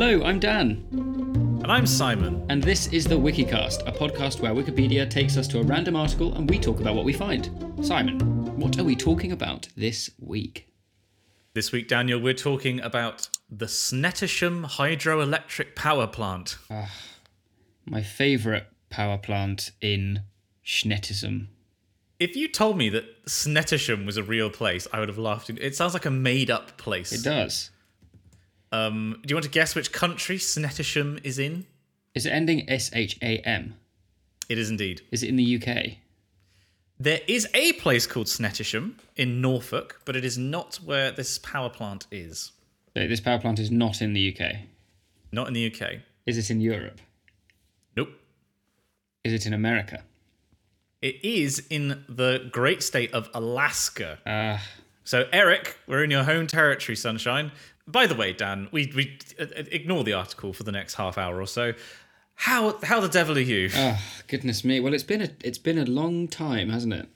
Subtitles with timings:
[0.00, 0.86] Hello, I'm Dan,
[1.62, 2.46] And I'm Simon.
[2.48, 6.32] and this is the Wikicast, a podcast where Wikipedia takes us to a random article
[6.36, 7.50] and we talk about what we find.
[7.82, 8.18] Simon,
[8.58, 10.68] what are we talking about this week?
[11.52, 16.56] This week, Daniel, we're talking about the Snettisham Hydroelectric Power Plant.
[16.70, 16.90] Ah,
[17.84, 20.22] my favourite power plant in
[20.64, 21.48] Schnettism.
[22.18, 25.50] If you told me that Snettisham was a real place, I would have laughed.
[25.50, 27.12] It sounds like a made up place.
[27.12, 27.70] It does.
[28.72, 31.66] Um, do you want to guess which country Snettisham is in?
[32.14, 33.74] Is it ending S H A M?
[34.48, 35.02] It is indeed.
[35.10, 35.98] Is it in the UK?
[36.98, 41.70] There is a place called Snettisham in Norfolk, but it is not where this power
[41.70, 42.52] plant is.
[42.96, 44.56] So This power plant is not in the UK.
[45.32, 46.00] Not in the UK.
[46.26, 47.00] Is it in Europe?
[47.96, 48.10] Nope.
[49.24, 50.02] Is it in America?
[51.00, 54.18] It is in the great state of Alaska.
[54.26, 54.62] Ah,
[55.04, 57.52] So, Eric, we're in your home territory, sunshine.
[57.90, 61.18] By the way, Dan, we we uh, uh, ignore the article for the next half
[61.18, 61.74] hour or so.
[62.34, 63.70] How how the devil are you?
[63.74, 64.80] ah, goodness me.
[64.80, 67.08] Well, it's been a it's been a long time, hasn't it?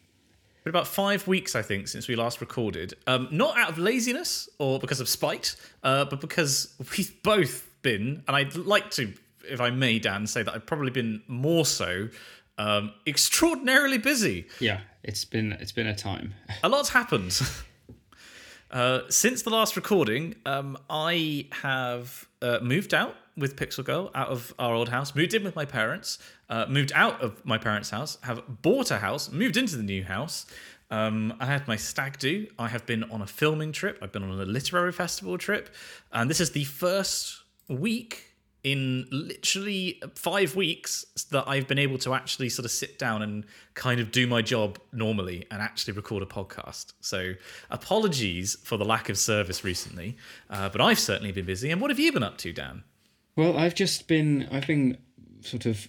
[0.64, 2.94] Been about five weeks, I think, since we last recorded.
[3.06, 8.22] Um, not out of laziness or because of spite, uh, but because we've both been,
[8.26, 9.12] and I'd like to,
[9.46, 12.08] if I may, Dan, say that I've probably been more so,
[12.56, 14.46] um, extraordinarily busy.
[14.58, 16.32] Yeah, it's been it's been a time.
[16.62, 17.38] A lot's happened.
[18.74, 24.30] Uh, since the last recording, um, I have uh, moved out with Pixel Girl out
[24.30, 26.18] of our old house, moved in with my parents,
[26.50, 30.02] uh, moved out of my parents' house, have bought a house, moved into the new
[30.02, 30.46] house.
[30.90, 32.48] Um, I had my stag do.
[32.58, 33.96] I have been on a filming trip.
[34.02, 35.72] I've been on a literary festival trip.
[36.12, 38.33] And this is the first week
[38.64, 43.44] in literally five weeks that I've been able to actually sort of sit down and
[43.74, 46.94] kind of do my job normally and actually record a podcast.
[47.00, 47.34] So
[47.70, 50.16] apologies for the lack of service recently,
[50.48, 51.70] uh, but I've certainly been busy.
[51.70, 52.84] And what have you been up to, Dan?
[53.36, 54.96] Well, I've just been I've been
[55.42, 55.88] sort of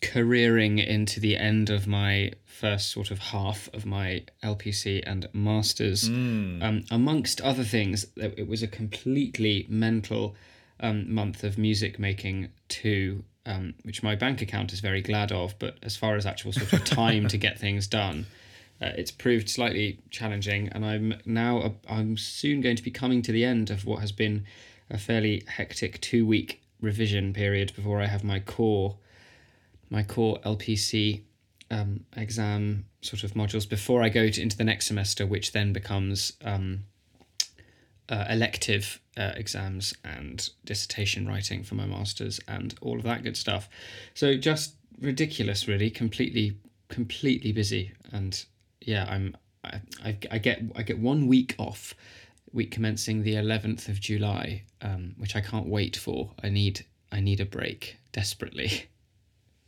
[0.00, 6.08] careering into the end of my first sort of half of my LPC and masters.
[6.62, 10.36] Um, amongst other things, it was a completely mental
[10.80, 15.58] um, month of music making too, um, which my bank account is very glad of.
[15.58, 18.26] But as far as actual sort of time to get things done,
[18.80, 23.32] uh, it's proved slightly challenging, and I'm now I'm soon going to be coming to
[23.32, 24.44] the end of what has been
[24.90, 28.98] a fairly hectic two week revision period before I have my core
[29.90, 31.22] my core LPC
[31.70, 35.72] um, exam sort of modules before I go to, into the next semester, which then
[35.72, 36.84] becomes um,
[38.08, 43.36] uh, elective uh, exams and dissertation writing for my masters and all of that good
[43.36, 43.68] stuff.
[44.14, 45.90] So just ridiculous, really.
[45.90, 46.56] Completely,
[46.88, 48.44] completely busy, and
[48.80, 49.36] yeah, I'm.
[49.64, 51.94] I, I, I get I get one week off,
[52.52, 56.32] week commencing the eleventh of July, um, which I can't wait for.
[56.42, 58.88] I need I need a break desperately.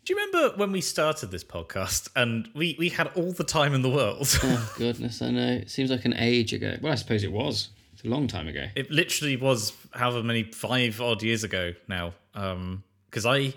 [0.04, 3.74] Do you remember when we started this podcast and we, we had all the time
[3.74, 4.28] in the world?
[4.40, 5.48] Oh goodness, I know.
[5.54, 6.76] It seems like an age ago.
[6.80, 7.70] Well, I suppose it was.
[7.96, 8.66] It's a long time ago.
[8.76, 13.54] it literally was however many five odd years ago now um, because i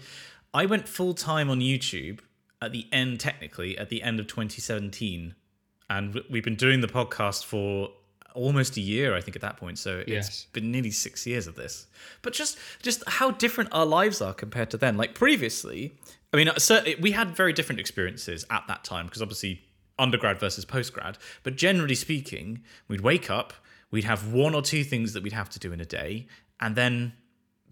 [0.54, 2.20] i went full time on youtube
[2.62, 5.36] at the end technically at the end of 2017
[5.90, 7.90] and we've been doing the podcast for
[8.34, 9.78] almost a year i think at that point.
[9.78, 10.46] So it's Yes.
[10.54, 11.88] been nearly six years of this.
[12.22, 14.98] But just just how different our lives are compared to then.
[14.98, 15.94] Like previously
[16.32, 19.62] i mean uh, certainly we had very different experiences at that time because obviously
[19.98, 21.16] undergrad versus postgrad.
[21.44, 23.52] But generally speaking we'd wake up
[23.92, 26.28] we'd have one or two things that we'd have to do in a day
[26.60, 27.14] and then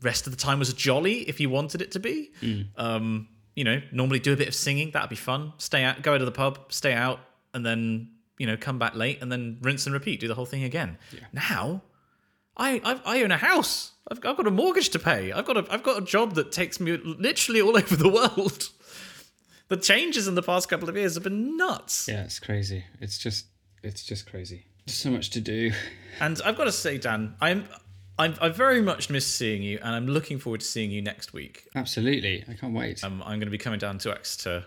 [0.02, 2.32] rest of the time was jolly if you wanted it to be
[2.78, 6.14] um you know normally do a bit of singing that'd be fun stay out go
[6.14, 7.20] out to the pub stay out
[7.54, 10.46] and then you know come back late and then rinse and repeat do the whole
[10.46, 10.98] thing again
[11.34, 11.82] now
[12.58, 13.92] I, I I own a house.
[14.10, 15.32] I've, I've got a mortgage to pay.
[15.32, 18.70] I've got a I've got a job that takes me literally all over the world.
[19.68, 22.08] The changes in the past couple of years have been nuts.
[22.08, 22.86] Yeah, it's crazy.
[23.00, 23.46] It's just
[23.84, 24.66] it's just crazy.
[24.88, 25.72] So much to do.
[26.20, 27.68] And I've got to say, Dan, I'm,
[28.18, 31.34] I'm I very much miss seeing you, and I'm looking forward to seeing you next
[31.34, 31.68] week.
[31.76, 32.44] Absolutely.
[32.50, 33.04] I can't wait.
[33.04, 34.66] Um, I'm going to be coming down to Exeter.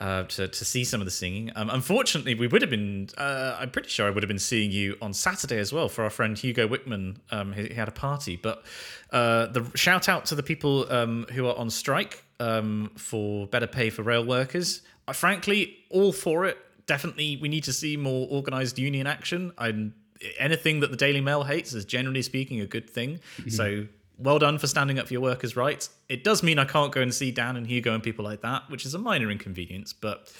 [0.00, 1.50] Uh, to, to see some of the singing.
[1.56, 4.70] Um, unfortunately, we would have been, uh, I'm pretty sure I would have been seeing
[4.70, 7.18] you on Saturday as well for our friend Hugo Wickman.
[7.30, 8.36] Um, he, he had a party.
[8.36, 8.64] But
[9.12, 13.66] uh, the shout out to the people um, who are on strike um, for better
[13.66, 14.80] pay for rail workers.
[15.06, 16.56] Uh, frankly, all for it.
[16.90, 19.52] Definitely, we need to see more organised union action.
[19.56, 19.94] I'm,
[20.40, 23.20] anything that the Daily Mail hates is generally speaking a good thing.
[23.38, 23.50] Mm-hmm.
[23.50, 23.86] So
[24.18, 25.90] well done for standing up for your workers' rights.
[26.08, 28.68] It does mean I can't go and see Dan and Hugo and people like that,
[28.68, 30.34] which is a minor inconvenience, but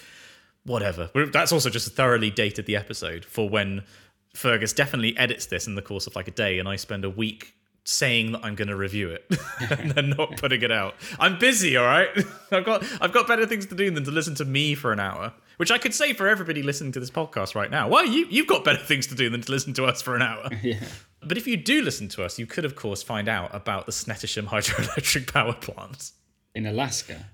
[0.65, 1.09] whatever.
[1.31, 3.85] That's also just a thoroughly dated the episode for when
[4.33, 7.09] Fergus definitely edits this in the course of like a day, and I spend a
[7.09, 9.25] week saying that I'm going to review it
[9.71, 10.95] and then not putting it out.
[11.17, 12.09] I'm busy, all right.
[12.51, 14.99] I've got I've got better things to do than to listen to me for an
[14.99, 17.87] hour, which I could say for everybody listening to this podcast right now.
[17.87, 20.23] Well, you you've got better things to do than to listen to us for an
[20.23, 20.49] hour.
[20.63, 20.79] Yeah.
[21.23, 23.91] But if you do listen to us, you could of course find out about the
[23.91, 26.11] Snettisham hydroelectric power plant
[26.55, 27.27] In Alaska.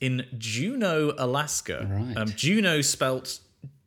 [0.00, 1.86] in Juneau, Alaska.
[1.88, 2.16] Right.
[2.16, 3.38] Um, Juneau spelt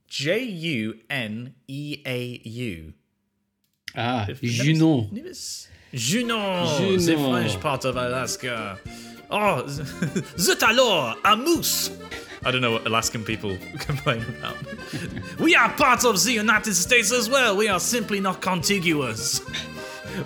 [0.07, 2.93] J U N E A U.
[3.97, 7.17] Ah, never s- Junon, the.
[7.17, 8.79] French part of Alaska.
[9.29, 9.67] Oh,
[10.37, 11.91] zut alors, a moose.
[12.43, 14.57] I don't know what Alaskan people complain about.
[15.39, 17.55] we are part of the United States as well.
[17.55, 19.41] We are simply not contiguous.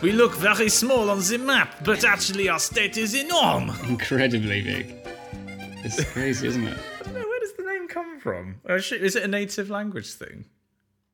[0.02, 3.80] We look very small on the map, but actually our state is enormous.
[3.84, 4.96] Incredibly big.
[5.84, 6.78] It's crazy, isn't it?
[7.00, 8.56] I don't know, where does the name come from?
[8.68, 10.46] Uh, Is it a native language thing?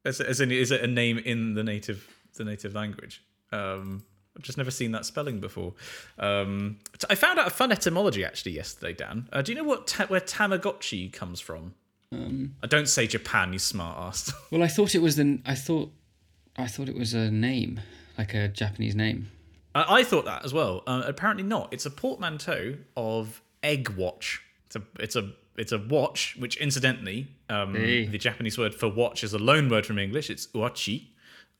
[0.05, 2.07] Is it, is it, is it a name in the native
[2.37, 3.21] the native language?
[3.51, 4.03] Um,
[4.41, 5.73] I've just never seen that spelling before.
[6.17, 6.79] Um,
[7.11, 9.29] I found out a fun etymology actually yesterday, Dan.
[9.31, 11.75] Uh, do you know what ta- where Tamagotchi comes from?
[12.11, 14.33] Um, I don't say Japan, you smart ass.
[14.51, 15.39] well, I thought it was the.
[15.45, 15.91] I thought,
[16.57, 17.81] I thought it was a name,
[18.17, 19.29] like a Japanese name.
[19.75, 20.81] I, I thought that as well.
[20.87, 21.71] Uh, apparently not.
[21.71, 24.41] It's a portmanteau of egg watch.
[24.65, 28.07] It's a it's a it's a watch, which incidentally, um, Hey.
[28.07, 30.31] the Japanese word for watch is a loan word from English.
[30.31, 31.09] It's uachi,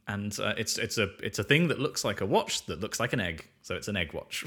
[0.07, 2.99] and uh, it's it's a it's a thing that looks like a watch that looks
[2.99, 3.47] like an egg.
[3.61, 4.45] So it's an egg watch.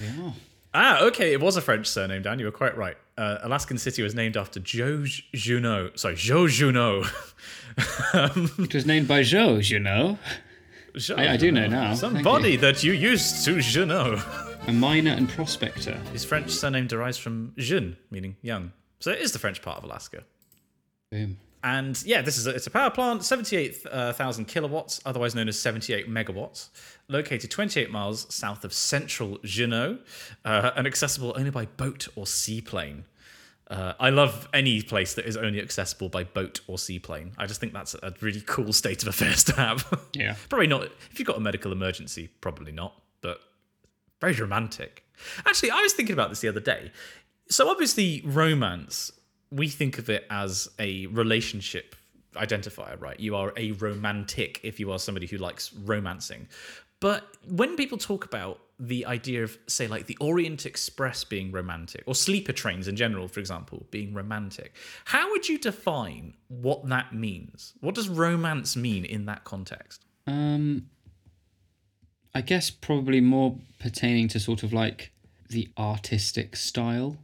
[0.00, 0.32] Yeah.
[0.74, 1.32] ah, okay.
[1.32, 2.38] It was a French surname, Dan.
[2.38, 2.96] You were quite right.
[3.18, 5.04] Uh, Alaskan City was named after Joe
[5.34, 5.90] Juneau.
[5.96, 7.04] Sorry, Joe Juneau.
[8.14, 10.18] It was named by Joe, you know,
[11.16, 11.94] I- I do know now.
[11.94, 14.20] Somebody that you used to Junot.
[14.68, 15.98] a miner and prospector.
[16.12, 18.72] His French surname derives from jeune, meaning young.
[19.00, 20.22] So it is the French part of Alaska.
[21.10, 21.38] Boom.
[21.64, 26.08] And yeah, this is a, it's a power plant, 78,000 kilowatts, otherwise known as 78
[26.10, 26.70] megawatts,
[27.08, 29.98] located 28 miles south of central Juneau,
[30.44, 33.04] uh, and accessible only by boat or seaplane.
[33.70, 37.32] Uh, I love any place that is only accessible by boat or seaplane.
[37.38, 39.86] I just think that's a really cool state of affairs to have.
[40.14, 40.34] Yeah.
[40.50, 40.82] probably not.
[41.10, 43.40] If you've got a medical emergency, probably not, but
[44.20, 45.04] very romantic.
[45.46, 46.90] Actually, I was thinking about this the other day.
[47.48, 49.10] So obviously, romance,
[49.52, 51.94] we think of it as a relationship
[52.34, 53.20] identifier, right?
[53.20, 56.48] You are a romantic if you are somebody who likes romancing.
[57.00, 62.02] But when people talk about the idea of, say, like the Orient Express being romantic,
[62.06, 67.14] or sleeper trains in general, for example, being romantic, how would you define what that
[67.14, 67.74] means?
[67.80, 70.04] What does romance mean in that context?
[70.26, 70.86] Um,
[72.34, 75.12] I guess probably more pertaining to sort of like
[75.48, 77.18] the artistic style.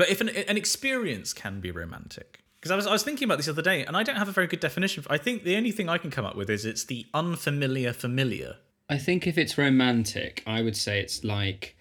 [0.00, 3.36] But if an, an experience can be romantic, because I was I was thinking about
[3.36, 5.04] this the other day, and I don't have a very good definition.
[5.10, 8.56] I think the only thing I can come up with is it's the unfamiliar familiar.
[8.88, 11.76] I think if it's romantic, I would say it's like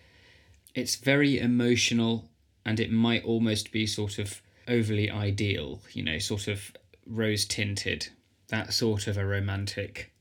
[0.75, 2.29] it's very emotional
[2.65, 6.73] and it might almost be sort of overly ideal, you know, sort of
[7.05, 8.09] rose tinted.
[8.49, 10.11] That sort of a romantic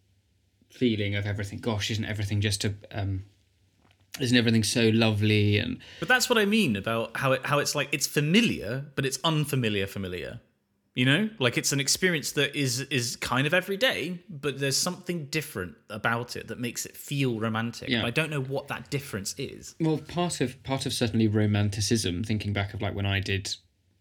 [0.70, 1.58] feeling of everything.
[1.58, 3.24] Gosh, isn't everything just a um
[4.20, 7.74] isn't everything so lovely and But that's what I mean about how it how it's
[7.74, 10.40] like it's familiar, but it's unfamiliar familiar.
[10.94, 14.76] You know, like it's an experience that is is kind of every day, but there's
[14.76, 17.88] something different about it that makes it feel romantic.
[17.88, 18.00] Yeah.
[18.00, 19.76] But I don't know what that difference is.
[19.78, 22.25] Well, part of part of certainly romanticism.
[22.25, 23.54] Thinking back of like when I did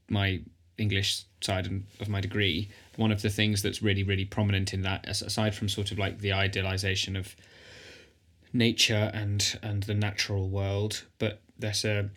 [0.09, 0.41] my
[0.79, 1.69] English side
[1.99, 5.69] of my degree, one of the things that's really really prominent in that, aside from
[5.69, 7.35] sort of like the idealization of
[8.53, 12.09] nature and and the natural world, but there's a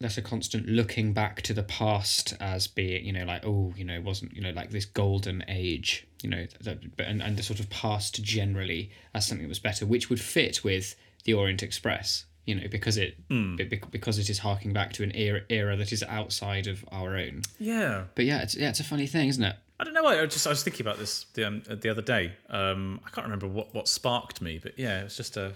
[0.00, 3.84] there's a constant looking back to the past as being you know like oh you
[3.84, 7.42] know it wasn't you know like this golden age you know that and, and the
[7.42, 11.62] sort of past generally as something that was better which would fit with the orient
[11.62, 15.76] express you know because it be- because it is harking back to an era era
[15.76, 18.04] that is outside of our own Yeah.
[18.14, 20.02] but yeah it's yeah it's a funny thing isn't it I don't know.
[20.04, 20.22] Why.
[20.22, 22.32] I just I was thinking about this the um, the other day.
[22.48, 25.52] Um, I can't remember what, what sparked me, but yeah, it was just a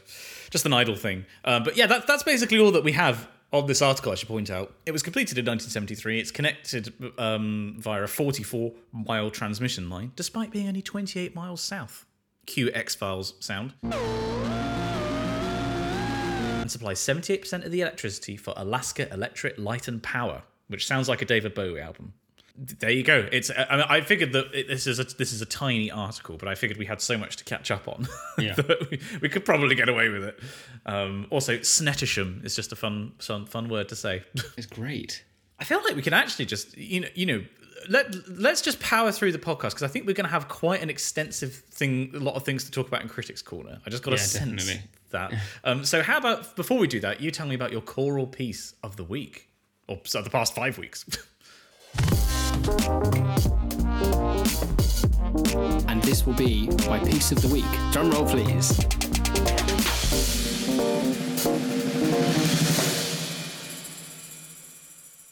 [0.50, 1.24] just an idle thing.
[1.46, 4.12] Um, but yeah, that, that's basically all that we have on this article.
[4.12, 6.20] I should point out it was completed in 1973.
[6.20, 12.04] It's connected um, via a 44 mile transmission line, despite being only 28 miles south.
[12.44, 13.72] Cue X Files sound.
[16.70, 21.20] And supplies 78% of the electricity for Alaska Electric Light and Power, which sounds like
[21.20, 22.12] a David Bowie album
[22.62, 23.26] there you go.
[23.32, 23.50] It's.
[23.50, 26.46] I, mean, I figured that it, this is a this is a tiny article, but
[26.46, 28.06] I figured we had so much to catch up on
[28.38, 28.54] Yeah.
[28.54, 30.38] that we, we could probably get away with it.
[30.84, 34.24] Um, also, Snettisham is just a fun fun fun word to say.
[34.58, 35.24] it's great
[35.58, 37.44] I feel like we can actually just you know you know
[37.88, 40.82] let let's just power through the podcast because I think we're going to have quite
[40.82, 43.80] an extensive thing, a lot of things to talk about in Critics Corner.
[43.86, 44.90] I just got Yeah, a sense definitely.
[45.10, 45.32] That.
[45.64, 48.74] Um, so how about before we do that, you tell me about your choral piece
[48.82, 49.48] of the week,
[49.88, 51.04] or so the past five weeks.
[55.88, 57.64] And this will be my piece of the week.
[57.92, 58.78] Drum roll, please.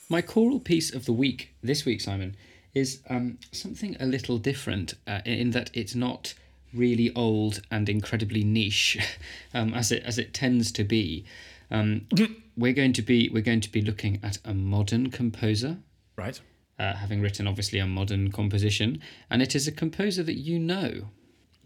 [0.08, 2.36] My choral piece of the week this week, Simon,
[2.74, 6.34] is um, something a little different uh, in that it's not
[6.74, 8.98] really old and incredibly niche,
[9.54, 11.24] um, as it as it tends to be.
[11.70, 12.06] Um,
[12.56, 15.78] we're going to be we're going to be looking at a modern composer,
[16.16, 16.40] right.
[16.78, 21.08] uh, having written obviously a modern composition, and it is a composer that you know.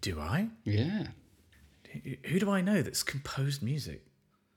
[0.00, 0.48] Do I?
[0.64, 1.08] Yeah,
[2.24, 4.02] Who do I know that's composed music?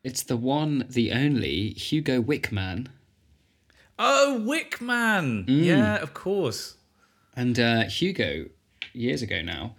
[0.06, 2.88] it's the one, the only Hugo Wickman.
[3.98, 5.46] Oh, Wickman.
[5.48, 6.78] Yeah, of course.
[7.36, 8.46] And uh, Hugo,
[8.94, 9.76] years ago now,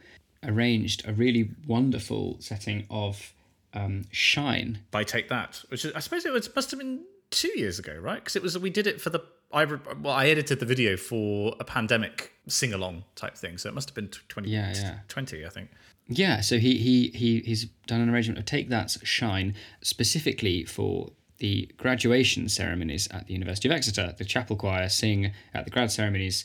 [0.46, 3.32] arranged a really wonderful setting of
[3.74, 4.80] um, Shine.
[4.90, 7.96] By Take That, which is, I suppose it was, must have been two years ago,
[8.00, 8.16] right?
[8.16, 9.20] Because it was we did it for the
[9.52, 13.74] I well I edited the video for a pandemic sing along type thing, so it
[13.74, 14.98] must have been twenty Yeah, yeah.
[15.08, 15.70] twenty, I think.
[16.08, 21.10] Yeah, so he he he he's done an arrangement of Take That's Shine specifically for
[21.38, 24.14] the graduation ceremonies at the University of Exeter.
[24.16, 26.44] The chapel choir sing at the grad ceremonies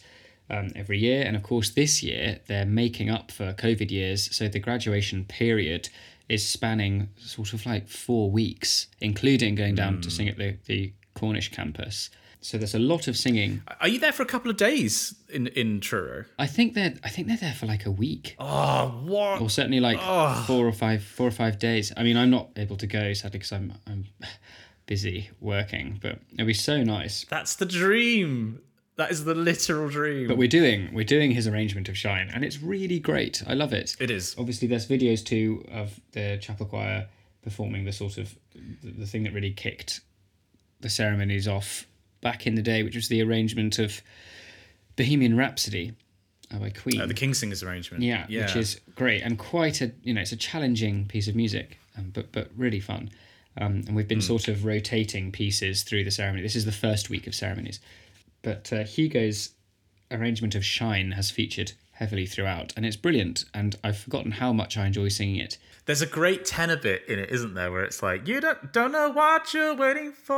[0.52, 4.36] um, every year, and of course this year they're making up for COVID years.
[4.36, 5.90] So the graduation period
[6.30, 10.16] is spanning sort of like four weeks, including going down to hmm.
[10.16, 12.10] sing at the the Cornish campus.
[12.44, 13.62] So there's a lot of singing.
[13.80, 16.26] Are you there for a couple of days in in Truro?
[16.38, 18.36] I think they're I think they're there for like a week.
[18.40, 19.42] Oh, what?
[19.42, 20.44] or certainly like ah.
[20.48, 21.94] four or five four or five days.
[21.96, 24.06] I mean, I'm not able to go sadly because I'm I'm
[24.86, 27.26] busy working, but it'd be so nice.
[27.30, 28.62] That's the dream.
[29.02, 30.28] That is the literal dream.
[30.28, 33.42] But we're doing we're doing his arrangement of Shine, and it's really great.
[33.48, 33.96] I love it.
[34.00, 34.36] it is.
[34.38, 37.08] Obviously, there's videos too of the chapel choir
[37.42, 40.02] performing the sort of the, the thing that really kicked
[40.82, 41.88] the ceremonies off
[42.22, 44.04] back in the day, which was the arrangement of
[44.98, 45.94] Bohemian Rhapsody
[46.54, 47.02] uh, by Queen.
[47.02, 48.04] Uh, the King's Singers arrangement.
[48.04, 48.46] Yeah, yeah.
[48.46, 52.12] which is great and quite a you know it's a challenging piece of music, um,
[52.14, 53.10] but but really fun.
[53.58, 56.44] Um, and we've been sort of rotating pieces through the ceremony.
[56.44, 57.80] This is the first week of ceremonies,
[58.42, 59.52] but uh, Hugo's
[60.10, 63.46] arrangement of Shine has featured heavily throughout, and it's brilliant.
[63.54, 65.58] And I've forgotten how much I enjoy singing it.
[65.86, 68.92] There's a great tenor bit in it, isn't there, where it's like you don't don't
[68.92, 70.34] know what you're waiting for.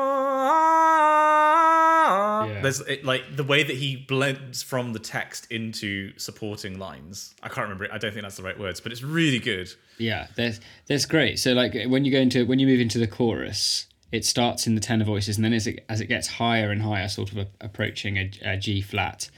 [2.45, 2.60] Yeah.
[2.62, 7.33] There's it, like the way that he blends from the text into supporting lines.
[7.41, 7.86] I can't remember.
[7.86, 7.91] it.
[7.91, 9.74] I don't think that's the right words, but it's really good.
[9.98, 11.39] Yeah, there's there's great.
[11.39, 14.75] So like when you go into when you move into the chorus, it starts in
[14.75, 17.39] the tenor voices, and then as it as it gets higher and higher, sort of
[17.39, 19.29] a, approaching a, a G flat,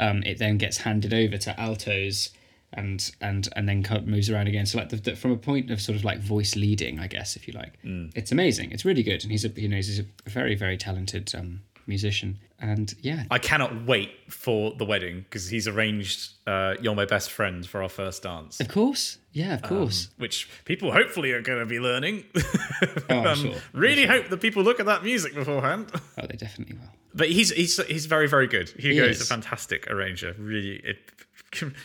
[0.00, 2.30] um, it then gets handed over to altos,
[2.72, 4.66] and and and then moves around again.
[4.66, 7.36] So like the, the, from a point of sort of like voice leading, I guess
[7.36, 7.74] if you like,
[8.16, 8.72] it's amazing.
[8.72, 12.38] It's really good, and he's a you know he's a very very talented um, musician,
[12.58, 17.30] and yeah, I cannot wait for the wedding because he's arranged uh, "You're My Best
[17.30, 20.08] Friend" for our first dance, of course, yeah, of course.
[20.16, 22.24] which people hopefully are going to be learning.
[23.10, 23.54] oh, Um, sure.
[23.72, 25.90] really hope that people look at that music beforehand.
[26.18, 26.88] Oh, they definitely will.
[27.14, 28.68] But he's he's he's very very good.
[28.70, 30.34] Hugo is a fantastic arranger.
[30.38, 30.98] Really, it,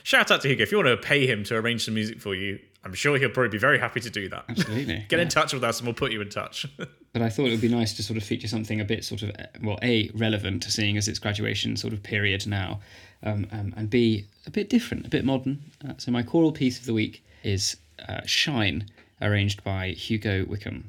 [0.04, 2.34] shout out to Hugo if you want to pay him to arrange some music for
[2.36, 2.60] you.
[2.84, 4.46] I'm sure he'll probably be very happy to do that.
[4.50, 5.06] Absolutely.
[5.10, 5.22] Get yeah.
[5.22, 6.66] in touch with us and we'll put you in touch.
[7.14, 9.22] But I thought it would be nice to sort of feature something a bit sort
[9.24, 12.80] of, uh, well, A, relevant, to seeing as it's graduation sort of period now,
[13.24, 15.62] um, um, and B, a bit different, a bit modern.
[15.86, 17.76] Uh, so my choral piece of the week is
[18.08, 18.86] uh, Shine,
[19.22, 20.84] arranged by Hugo Wickman.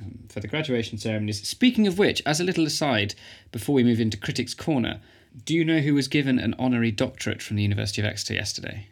[0.00, 1.46] Um, for the graduation ceremonies.
[1.48, 3.14] Speaking of which, as a little aside,
[3.50, 5.00] before we move into Critics' Corner,
[5.44, 8.88] do you know who was given an honorary doctorate from the University of Exeter yesterday?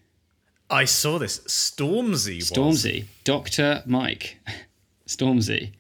[0.70, 1.40] I saw this.
[1.40, 2.38] Stormzy.
[2.38, 2.50] Was.
[2.50, 3.82] Stormzy, Dr.
[3.86, 4.38] Mike
[5.06, 5.72] Stormzy,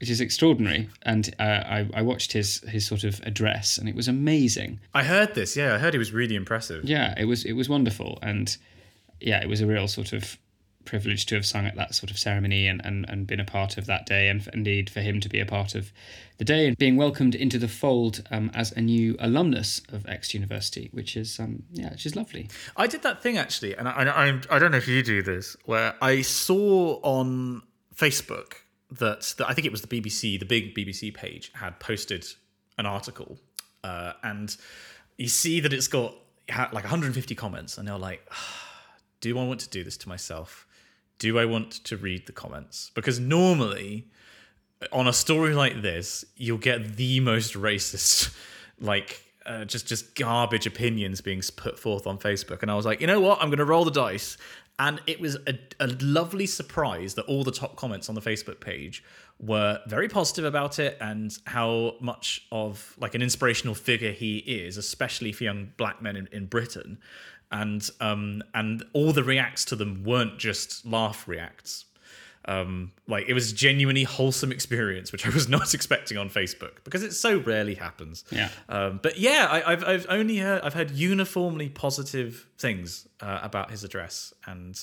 [0.00, 0.88] which is extraordinary.
[1.02, 4.80] And uh, I, I watched his his sort of address, and it was amazing.
[4.94, 5.56] I heard this.
[5.56, 6.84] Yeah, I heard he was really impressive.
[6.84, 8.56] Yeah, it was it was wonderful, and
[9.20, 10.38] yeah, it was a real sort of
[10.84, 13.76] privilege to have sung at that sort of ceremony and, and, and been a part
[13.76, 15.92] of that day, and f- indeed for him to be a part of
[16.38, 20.38] the day and being welcomed into the fold um, as a new alumnus of Exeter
[20.38, 22.48] University, which is um, yeah, which is lovely.
[22.76, 25.56] I did that thing actually, and I, I, I don't know if you do this,
[25.66, 27.62] where I saw on
[27.94, 28.54] Facebook
[28.90, 32.26] that, I think it was the BBC, the big BBC page, had posted
[32.78, 33.38] an article,
[33.84, 34.56] uh, and
[35.16, 36.14] you see that it's got
[36.48, 38.26] like 150 comments, and they're like,
[39.20, 40.66] "Do I want to do this to myself?
[41.18, 44.06] Do I want to read the comments?" Because normally
[44.92, 48.34] on a story like this, you'll get the most racist
[48.80, 53.00] like uh, just just garbage opinions being put forth on Facebook, and I was like,
[53.00, 54.36] you know what, I'm going to roll the dice,
[54.78, 58.60] and it was a, a lovely surprise that all the top comments on the Facebook
[58.60, 59.02] page
[59.40, 64.76] were very positive about it and how much of like an inspirational figure he is,
[64.76, 66.98] especially for young black men in, in Britain.
[67.50, 71.86] And um and all the reacts to them weren't just laugh reacts.
[72.48, 76.82] Um, like it was a genuinely wholesome experience, which I was not expecting on Facebook
[76.82, 78.24] because it so rarely happens.
[78.30, 78.48] Yeah.
[78.70, 83.70] Um, but yeah, I, I've I've only heard I've heard uniformly positive things uh, about
[83.70, 84.82] his address, and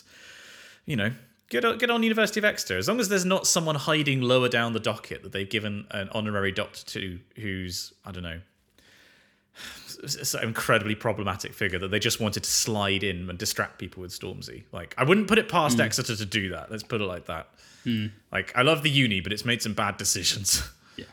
[0.86, 1.12] you know,
[1.50, 2.77] get on, get on University of Exeter.
[2.77, 6.10] As long as there's not someone hiding lower down the docket that they've given an
[6.12, 8.41] honorary doctor to, who's I don't know,
[10.34, 14.12] an incredibly problematic figure that they just wanted to slide in and distract people with
[14.12, 14.64] Stormzy.
[14.72, 15.82] Like, I wouldn't put it past mm.
[15.82, 16.72] Exeter to do that.
[16.72, 17.50] Let's put it like that.
[17.86, 18.12] Mm.
[18.32, 20.64] Like, I love the uni, but it's made some bad decisions.
[20.98, 21.06] Yeah.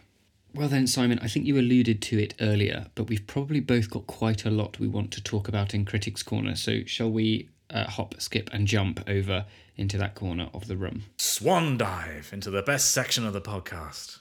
[0.55, 4.07] Well, then, Simon, I think you alluded to it earlier, but we've probably both got
[4.07, 6.55] quite a lot we want to talk about in Critics Corner.
[6.55, 9.47] So, shall we uh, hop, skip, and jump over
[9.77, 11.03] into that corner of the room?
[11.17, 14.21] Swan dive into the best section of the podcast.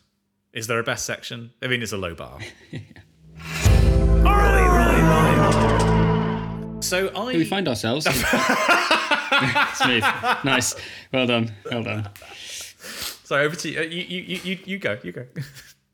[0.51, 1.51] Is there a best section?
[1.61, 2.39] I mean, it's a low bar.
[6.91, 7.31] So I.
[7.31, 8.05] Here we find ourselves.
[9.75, 10.03] Smooth.
[10.43, 10.75] Nice.
[11.13, 11.53] Well done.
[11.71, 12.09] Well done.
[13.23, 13.79] So over to you.
[13.79, 14.97] Uh, you, you, you, you go.
[15.03, 15.25] You go.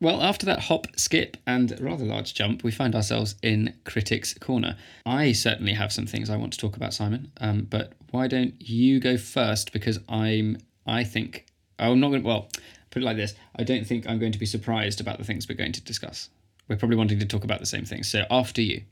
[0.00, 4.76] Well, after that hop, skip, and rather large jump, we find ourselves in Critics Corner.
[5.04, 7.32] I certainly have some things I want to talk about, Simon.
[7.40, 9.72] Um, but why don't you go first?
[9.72, 11.46] Because I'm, I think,
[11.80, 12.22] I'm not going.
[12.22, 12.48] to, Well,
[12.90, 15.48] put it like this: I don't think I'm going to be surprised about the things
[15.48, 16.28] we're going to discuss.
[16.68, 18.02] We're probably wanting to talk about the same thing.
[18.02, 18.82] So after you.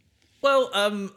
[0.42, 1.12] Well, um,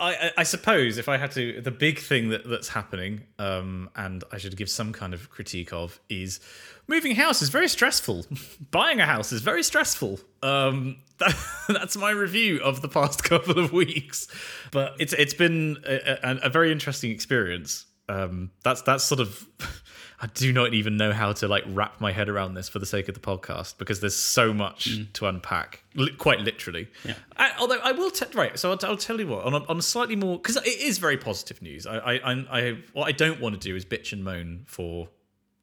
[0.00, 4.22] I, I, suppose if I had to, the big thing that, that's happening, um, and
[4.30, 6.38] I should give some kind of critique of, is
[6.86, 8.26] moving house is very stressful.
[8.70, 10.20] Buying a house is very stressful.
[10.42, 11.36] Um, that,
[11.68, 14.28] that's my review of the past couple of weeks,
[14.70, 17.86] but it's it's been a, a, a very interesting experience.
[18.08, 19.46] Um, that's that's sort of
[20.20, 22.86] I do not even know how to like wrap my head around this for the
[22.86, 25.12] sake of the podcast because there's so much mm.
[25.12, 26.88] to unpack, li- quite literally.
[27.04, 27.14] Yeah.
[27.36, 28.58] I, although I will, te- right.
[28.58, 30.98] So I'll, I'll, tell you what on a, on a slightly more because it is
[30.98, 31.86] very positive news.
[31.86, 35.08] I, I, I, I, what I don't want to do is bitch and moan for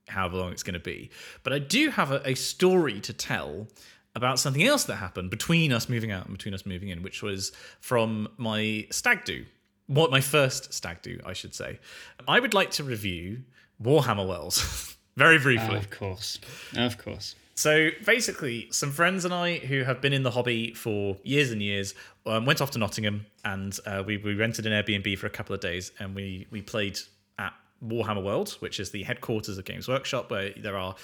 [0.07, 1.09] however long it's going to be,
[1.43, 3.67] but I do have a, a story to tell
[4.15, 7.21] about something else that happened between us moving out and between us moving in, which
[7.21, 9.45] was from my stag do.
[9.87, 11.79] What my first stag do, I should say.
[12.27, 13.43] I would like to review
[13.81, 14.95] Warhammer Worlds.
[15.15, 15.77] Very briefly.
[15.77, 16.39] Of course.
[16.75, 17.35] Of course.
[17.55, 21.61] So basically, some friends and I who have been in the hobby for years and
[21.61, 21.93] years
[22.25, 25.55] um, went off to Nottingham and uh, we, we rented an Airbnb for a couple
[25.55, 26.99] of days and we, we played
[27.39, 30.95] at Warhammer World, which is the headquarters of Games Workshop, where there are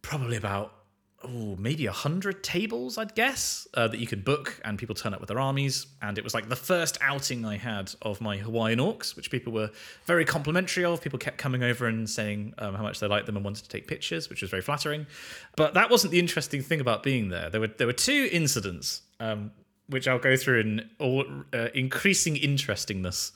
[0.00, 0.72] probably about
[1.24, 5.14] oh, maybe a hundred tables, I'd guess, uh, that you could book, and people turn
[5.14, 5.86] up with their armies.
[6.02, 9.52] And it was like the first outing I had of my Hawaiian orcs, which people
[9.52, 9.70] were
[10.04, 11.00] very complimentary of.
[11.00, 13.68] People kept coming over and saying um, how much they liked them and wanted to
[13.68, 15.06] take pictures, which was very flattering.
[15.56, 17.50] But that wasn't the interesting thing about being there.
[17.50, 19.02] There were there were two incidents.
[19.20, 19.52] Um,
[19.86, 23.32] which I'll go through in all uh, increasing interestingness.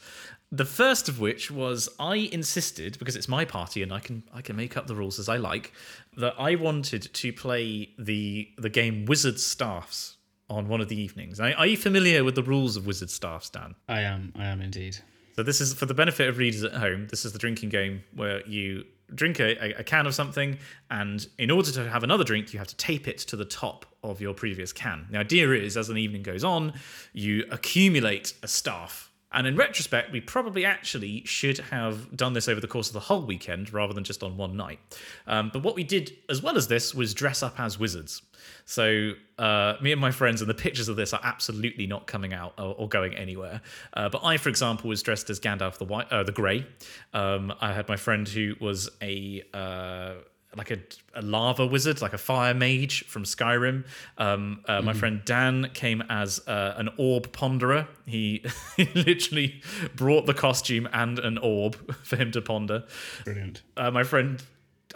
[0.51, 4.41] The first of which was I insisted because it's my party and I can I
[4.41, 5.73] can make up the rules as I like
[6.17, 10.17] that I wanted to play the the game Wizard Staffs
[10.49, 11.39] on one of the evenings.
[11.39, 13.75] Are, are you familiar with the rules of Wizard Staffs, Dan?
[13.89, 14.33] I am.
[14.37, 14.97] I am indeed.
[15.37, 17.07] So this is for the benefit of readers at home.
[17.09, 18.85] This is the drinking game where you
[19.15, 20.59] drink a, a, can of something,
[20.91, 23.87] and in order to have another drink, you have to tape it to the top
[24.03, 25.07] of your previous can.
[25.11, 26.73] The idea is, as an evening goes on,
[27.13, 32.61] you accumulate a staff and in retrospect, we probably actually should have done this over
[32.61, 34.79] the course of the whole weekend rather than just on one night.
[35.27, 38.23] Um, but what we did as well as this was dress up as wizards.
[38.64, 42.33] So uh, me and my friends, and the pictures of this are absolutely not coming
[42.33, 43.61] out or, or going anywhere.
[43.93, 46.67] Uh, but I, for example, was dressed as Gandalf the White, uh, the Grey.
[47.12, 50.14] Um, I had my friend who was a uh,
[50.57, 50.79] like a,
[51.15, 53.85] a, lava wizard, like a fire mage from Skyrim.
[54.17, 54.97] Um, uh, my mm.
[54.97, 57.87] friend Dan came as uh, an orb ponderer.
[58.07, 58.45] He,
[58.77, 59.61] he, literally
[59.95, 62.85] brought the costume and an orb for him to ponder.
[63.25, 63.63] Brilliant.
[63.77, 64.43] Uh, my friend.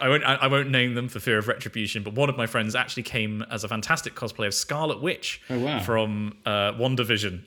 [0.01, 0.23] I won't.
[0.23, 2.01] I won't name them for fear of retribution.
[2.01, 5.59] But one of my friends actually came as a fantastic cosplay of Scarlet Witch oh,
[5.59, 5.79] wow.
[5.81, 7.43] from uh, WandaVision,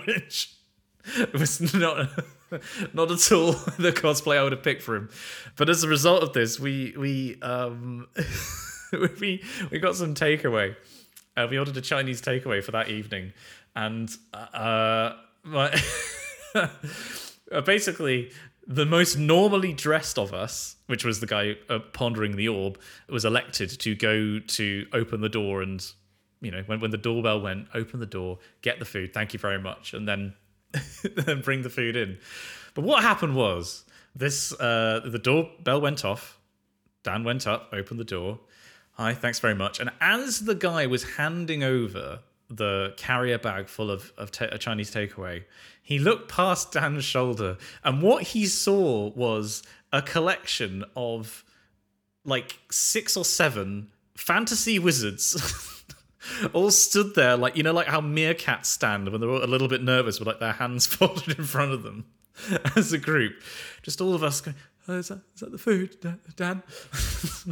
[0.06, 0.54] which
[1.32, 2.10] was not
[2.92, 5.10] not at all the cosplay I would have picked for him.
[5.56, 8.08] But as a result of this, we we um
[8.92, 10.76] we we got some takeaway.
[11.36, 13.32] Uh, we ordered a Chinese takeaway for that evening,
[13.76, 15.12] and uh,
[15.44, 15.72] my
[17.64, 18.32] basically
[18.66, 23.24] the most normally dressed of us, which was the guy uh, pondering the orb, was
[23.24, 25.90] elected to go to open the door and
[26.40, 29.38] you know, when, when the doorbell went, open the door, get the food, thank you
[29.38, 30.34] very much, and then
[31.14, 32.18] then bring the food in.
[32.74, 36.38] But what happened was this: uh, the doorbell went off.
[37.02, 38.40] Dan went up, opened the door.
[38.92, 39.78] Hi, thanks very much.
[39.78, 42.18] And as the guy was handing over
[42.50, 45.44] the carrier bag full of, of ta- a Chinese takeaway,
[45.82, 51.44] he looked past Dan's shoulder, and what he saw was a collection of
[52.24, 55.74] like six or seven fantasy wizards.
[56.52, 59.82] all stood there like you know like how meerkats stand when they're a little bit
[59.82, 62.06] nervous with like their hands folded in front of them
[62.76, 63.34] as a group.
[63.82, 64.56] Just all of us going
[64.88, 65.96] oh, is, that, is that the food
[66.36, 66.62] dan?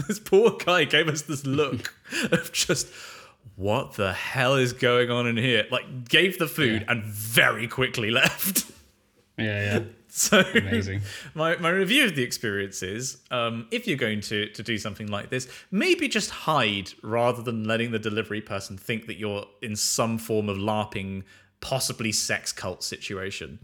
[0.09, 1.94] This poor guy gave us this look
[2.31, 2.88] of just
[3.57, 5.64] what the hell is going on in here?
[5.70, 6.92] Like gave the food Yeah.
[6.92, 8.70] and very quickly left
[9.38, 9.81] Yeah, yeah.
[10.09, 11.03] so Amazing.
[11.35, 15.09] my, my review of the experience is um, if you're going to, to do something
[15.09, 19.77] like this, maybe just hide rather than letting the delivery person think that you're in
[19.77, 21.22] some form of LARPing,
[21.61, 23.59] possibly sex cult situation.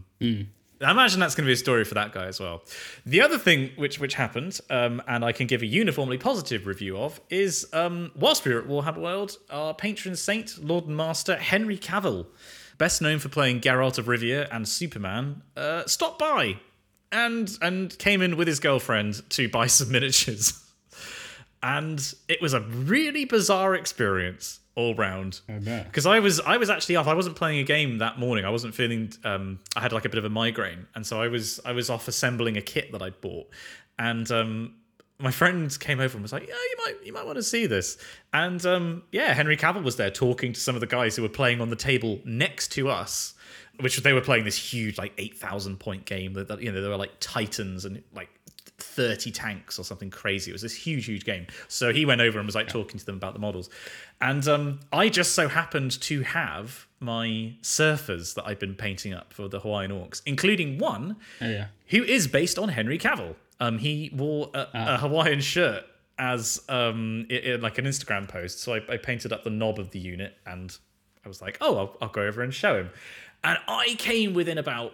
[0.81, 2.63] I imagine that's going to be a story for that guy as well.
[3.05, 6.97] The other thing which which happened, um, and I can give a uniformly positive review
[6.97, 11.37] of, is um, whilst we were at Warhammer World, our patron saint, Lord and Master
[11.37, 12.25] Henry Cavill,
[12.83, 16.57] best known for playing Geralt of Rivia and Superman, uh, stopped by
[17.13, 20.59] and and came in with his girlfriend to buy some miniatures.
[21.65, 26.69] And it was a really bizarre experience all round I because I was I was
[26.69, 27.07] actually off.
[27.07, 28.43] I wasn't playing a game that morning.
[28.43, 29.13] I wasn't feeling.
[29.23, 31.89] Um, I had like a bit of a migraine, and so I was I was
[31.89, 33.47] off assembling a kit that I'd bought,
[33.97, 34.73] and um,
[35.19, 37.65] my friend came over and was like, "Yeah, you might you might want to see
[37.65, 37.97] this."
[38.33, 41.29] And um, yeah, Henry Cavill was there talking to some of the guys who were
[41.29, 43.33] playing on the table next to us,
[43.79, 46.81] which they were playing this huge like eight thousand point game that, that you know
[46.81, 48.29] there were like titans and like
[48.79, 50.51] 30 tanks or something crazy.
[50.51, 51.47] It was this huge, huge game.
[51.67, 53.69] So he went over and was like talking to them about the models.
[54.19, 59.31] And um, I just so happened to have my surfers that I've been painting up
[59.31, 61.67] for the Hawaiian Orcs, including one Oh, yeah.
[61.89, 63.35] who is based on Henry Cavill.
[63.63, 65.85] Um, he wore a, a Hawaiian shirt
[66.17, 68.59] as um, i i- like an Instagram post.
[68.59, 70.75] So I, I painted up the knob of the unit and
[71.25, 72.89] I was like, oh, I'll, I'll go over and show him.
[73.43, 74.91] And I came within about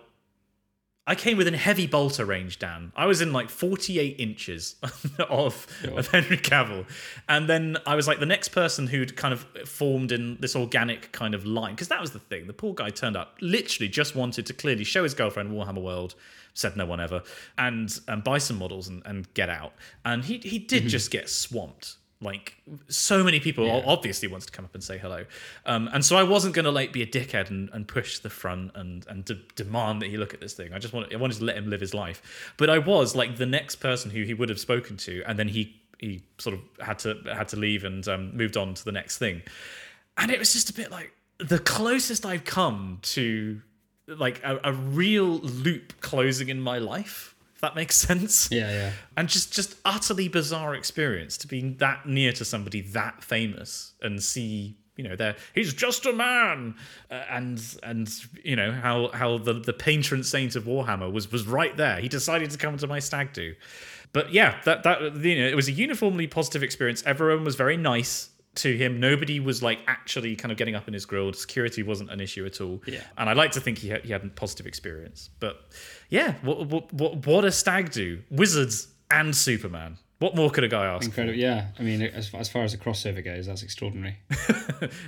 [1.09, 2.91] I came within heavy bolter range, Dan.
[2.95, 4.75] I was in like 48 inches
[5.27, 6.85] of, of Henry Cavill.
[7.27, 11.11] And then I was like the next person who'd kind of formed in this organic
[11.11, 11.73] kind of line.
[11.73, 12.45] Because that was the thing.
[12.45, 16.13] The poor guy turned up, literally just wanted to clearly show his girlfriend Warhammer World,
[16.53, 17.23] said no one ever,
[17.57, 19.73] and, and buy some models and, and get out.
[20.05, 20.89] And he, he did mm-hmm.
[20.89, 21.95] just get swamped.
[22.21, 25.23] Like so many people obviously wants to come up and say hello,
[25.65, 28.23] um, and so I wasn't going to like be a dickhead and, and push to
[28.23, 30.73] the front and and de- demand that he look at this thing.
[30.73, 33.37] I just wanted I wanted to let him live his life, but I was like
[33.37, 36.85] the next person who he would have spoken to, and then he he sort of
[36.85, 39.41] had to had to leave and um, moved on to the next thing,
[40.17, 43.61] and it was just a bit like the closest I've come to
[44.07, 47.35] like a, a real loop closing in my life.
[47.59, 48.49] If that makes sense.
[48.49, 48.91] Yeah, yeah.
[49.17, 54.23] and just just utterly bizarre experience to be that near to somebody that famous and
[54.23, 56.75] see you know there he's just a man.
[57.11, 58.09] Uh, and and
[58.45, 61.99] you know how how the the patron saint of warhammer was was right there.
[61.99, 63.55] He decided to come to my stag do.
[64.13, 67.03] But yeah that that you know it was a uniformly positive experience.
[67.05, 70.93] Everyone was very nice to him nobody was like actually kind of getting up in
[70.93, 73.01] his grill security wasn't an issue at all Yeah.
[73.17, 75.29] and I like to think he had, he had a positive experience.
[75.39, 75.61] But
[76.09, 78.21] yeah, what, what, what, what a stag do!
[78.29, 79.97] Wizards and Superman.
[80.19, 81.05] What more could a guy ask?
[81.05, 81.39] Incredible.
[81.39, 81.67] Yeah.
[81.79, 84.17] I mean, as, as far as a crossover goes, that's extraordinary.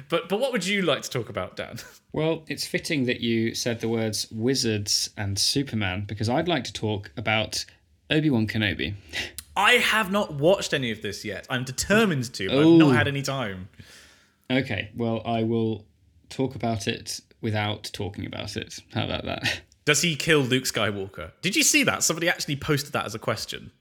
[0.10, 1.78] But but what would you like to talk about, Dan?
[2.14, 6.74] Well, it's fitting that you said the words wizards and Superman because I'd like to
[6.74, 7.64] talk about
[8.10, 8.96] Obi Wan Kenobi.
[9.56, 11.46] I have not watched any of this yet.
[11.50, 13.70] I'm determined to, but I've not had any time.
[14.50, 15.86] Okay, well, I will
[16.30, 18.80] talk about it without talking about it.
[18.94, 19.62] How about that?
[19.86, 21.32] Does he kill Luke Skywalker?
[21.42, 22.04] Did you see that?
[22.04, 23.72] Somebody actually posted that as a question.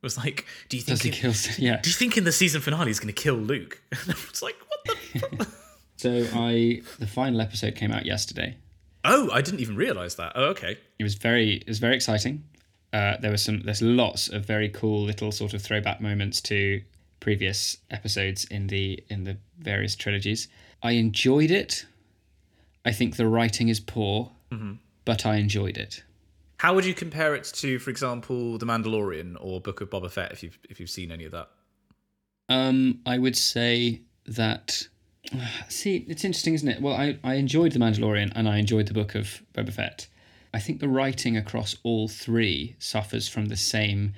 [0.00, 1.32] It was like, do you think Does he in- kill?
[1.58, 1.80] Yeah.
[1.80, 3.82] do you think in the season finale he's going to kill Luke?
[3.92, 5.46] it's like, what the?
[5.96, 8.56] So I, the final episode came out yesterday.
[9.04, 10.30] oh, I didn't even realize that.
[10.36, 10.78] Oh, okay.
[11.00, 12.44] It was very, it was very exciting.
[12.92, 16.80] Uh, there was some, there's lots of very cool little sort of throwback moments to
[17.20, 20.48] previous episodes in the in the various trilogies.
[20.82, 21.84] I enjoyed it.
[22.84, 24.30] I think the writing is poor,
[25.04, 26.02] but I enjoyed it.
[26.58, 30.32] How would you compare it to, for example, The Mandalorian or Book of Boba Fett?
[30.32, 31.48] If you've if you've seen any of that.
[32.48, 34.88] Um, I would say that.
[35.68, 36.80] See, it's interesting, isn't it?
[36.80, 40.06] Well, I, I enjoyed The Mandalorian and I enjoyed the book of Boba Fett.
[40.58, 44.14] I think the writing across all three suffers from the same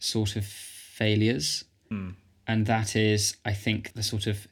[0.00, 1.64] sort of failures.
[1.88, 2.10] Hmm.
[2.48, 4.48] And that is, I think, the sort of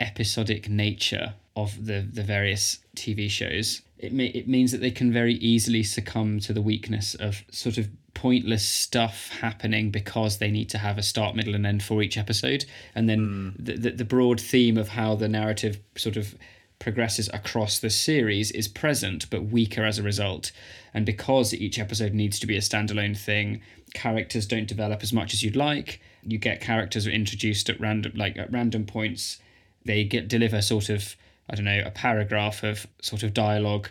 [0.00, 5.12] episodic nature of the the various TV shows, it may, it means that they can
[5.12, 10.70] very easily succumb to the weakness of sort of pointless stuff happening because they need
[10.70, 12.64] to have a start, middle, and end for each episode,
[12.94, 13.18] and then
[13.58, 13.62] hmm.
[13.62, 16.34] the, the the broad theme of how the narrative sort of
[16.82, 20.52] progresses across the series is present but weaker as a result.
[20.92, 23.62] And because each episode needs to be a standalone thing,
[23.94, 26.00] characters don't develop as much as you'd like.
[26.26, 29.38] You get characters introduced at random like at random points.
[29.84, 31.16] They get deliver sort of
[31.48, 33.88] I don't know a paragraph of sort of dialogue,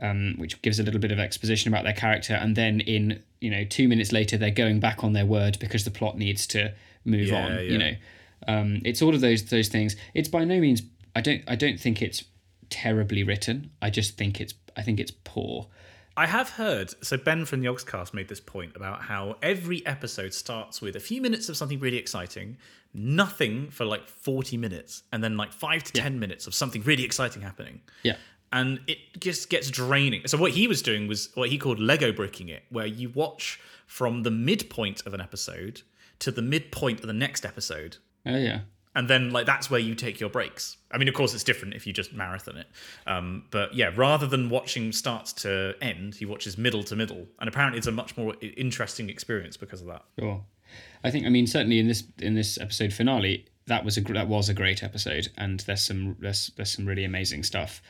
[0.00, 3.50] um, which gives a little bit of exposition about their character, and then in you
[3.50, 6.72] know two minutes later they're going back on their word because the plot needs to
[7.04, 7.52] move Yeah, on.
[7.54, 7.60] yeah.
[7.60, 7.92] You know,
[8.48, 9.96] um, it's all of those those things.
[10.14, 10.82] It's by no means.
[11.16, 11.42] I don't.
[11.46, 12.24] I don't think it's
[12.70, 13.70] terribly written.
[13.82, 14.54] I just think it's.
[14.76, 15.68] I think it's poor.
[16.16, 16.94] I have heard.
[17.04, 21.00] So Ben from the Yogscast made this point about how every episode starts with a
[21.00, 22.56] few minutes of something really exciting,
[22.92, 27.04] nothing for like forty minutes, and then like five to ten minutes of something really
[27.04, 27.80] exciting happening.
[28.02, 28.16] Yeah.
[28.52, 30.22] and it just gets draining.
[30.28, 33.58] So what he was doing was what he called Lego bricking it, where you watch
[33.86, 35.82] from the midpoint of an episode
[36.20, 38.60] to the midpoint of the next episode, Oh yeah.
[38.94, 40.76] And then like that's where you take your breaks.
[40.90, 42.66] I mean, of course, it's different if you just marathon it,
[43.06, 47.48] um, but yeah, rather than watching start to end, he watches middle to middle, and
[47.48, 50.02] apparently it's a much more interesting experience because of that.
[50.18, 50.44] Sure.
[51.02, 51.26] I think.
[51.26, 54.54] I mean, certainly in this in this episode finale, that was a that was a
[54.54, 57.82] great episode, and there's some there's there's some really amazing stuff.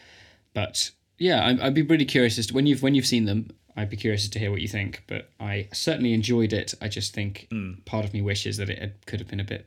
[0.55, 3.51] But yeah, I, I'd be really curious as to when you've when you've seen them.
[3.77, 5.03] I'd be curious to hear what you think.
[5.09, 6.75] But I certainly enjoyed it.
[6.81, 7.49] I just think
[7.87, 9.67] part of me wishes that it had, could have been a bit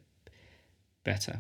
[1.08, 1.40] better.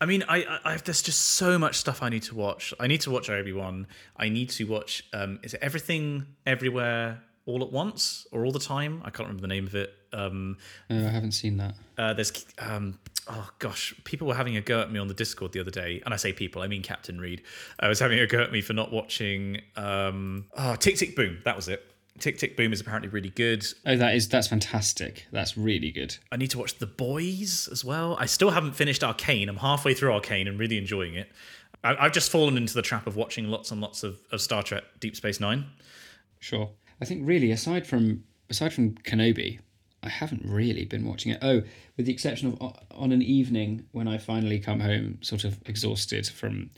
[0.00, 2.72] I mean, I, I, I there's just so much stuff I need to watch.
[2.78, 3.86] I need to watch Obi Wan.
[4.16, 5.02] I need to watch.
[5.12, 9.00] Um, is it Everything Everywhere All at Once or All the Time?
[9.04, 9.90] I can't remember the name of it.
[10.12, 10.58] Um,
[10.90, 11.74] No, I haven't seen that.
[11.98, 12.98] uh, there's um,
[13.28, 16.00] oh gosh, people were having a go at me on the Discord the other day,
[16.04, 17.42] and I say people, I mean Captain Reed.
[17.80, 19.60] I was having a go at me for not watching.
[19.76, 21.38] Um, oh, Tick Tick Boom.
[21.44, 21.80] That was it.
[22.18, 23.66] Tick Tick Boom is apparently really good.
[23.84, 25.26] Oh, that is that's fantastic.
[25.32, 26.16] That's really good.
[26.32, 28.16] I need to watch The Boys as well.
[28.18, 29.48] I still haven't finished Arcane.
[29.48, 31.30] I'm halfway through Arcane and really enjoying it.
[31.84, 34.62] I, I've just fallen into the trap of watching lots and lots of, of Star
[34.62, 35.66] Trek Deep Space Nine.
[36.40, 36.70] Sure.
[37.00, 39.60] I think really aside from aside from Kenobi,
[40.02, 41.38] I haven't really been watching it.
[41.42, 41.62] Oh,
[41.96, 45.58] with the exception of uh, on an evening when I finally come home, sort of
[45.66, 46.70] exhausted from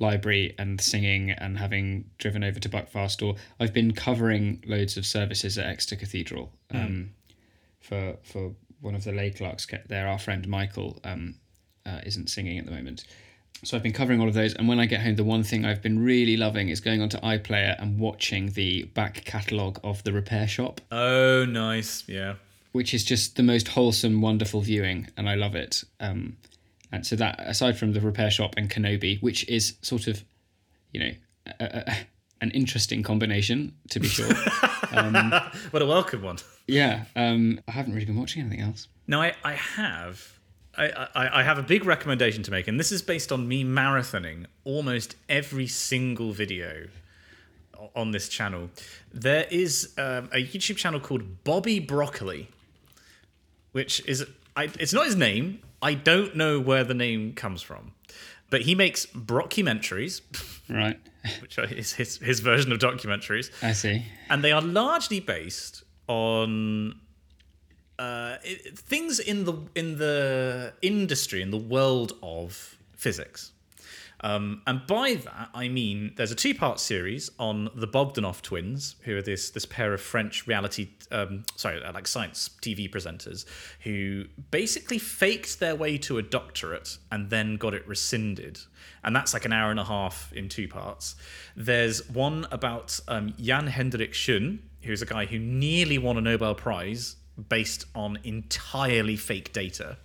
[0.00, 5.06] library and singing and having driven over to Buckfast, or I've been covering loads of
[5.06, 7.10] services at Exeter Cathedral um,
[7.80, 10.08] for for one of the lay clerks there.
[10.08, 11.34] Our friend Michael um,
[11.86, 13.04] uh, isn't singing at the moment.
[13.62, 15.66] So I've been covering all of those, and when I get home, the one thing
[15.66, 20.12] I've been really loving is going onto iPlayer and watching the back catalogue of the
[20.14, 22.04] Repair Shop, Oh, nice.
[22.08, 22.36] Yeah.
[22.72, 25.84] which is just the most wholesome, wonderful viewing, and I love it.
[25.98, 26.38] Um,
[26.92, 30.24] and so that, aside from the Repair Shop and Kenobi, which is sort of,
[30.92, 31.10] you know,
[31.60, 31.96] a, a,
[32.40, 34.30] an interesting combination to be sure.
[34.92, 35.32] Um,
[35.70, 36.38] what a welcome one.
[36.66, 38.88] yeah, um, I haven't really been watching anything else.
[39.06, 40.36] Now, I, I have.
[40.76, 43.62] I, I, I have a big recommendation to make, and this is based on me
[43.62, 46.88] marathoning almost every single video
[47.94, 48.70] on this channel.
[49.12, 52.48] There is um, a YouTube channel called Bobby Broccoli,
[53.72, 55.60] which is I, it's not his name.
[55.82, 57.92] I don't know where the name comes from,
[58.50, 60.20] but he makes brockumentaries,
[60.68, 60.98] Right,
[61.40, 64.04] which is his, his version of documentaries I see.
[64.28, 67.00] and they are largely based on
[67.98, 73.52] uh, it, things in the in the industry in the world of physics.
[74.22, 79.16] Um, and by that, I mean there's a two-part series on the Bogdanov twins, who
[79.16, 83.46] are this this pair of French reality, um, sorry, uh, like science TV presenters,
[83.82, 88.60] who basically faked their way to a doctorate and then got it rescinded.
[89.02, 91.16] And that's like an hour and a half in two parts.
[91.56, 96.54] There's one about um, Jan Hendrik Schön, who's a guy who nearly won a Nobel
[96.54, 97.16] Prize
[97.48, 99.96] based on entirely fake data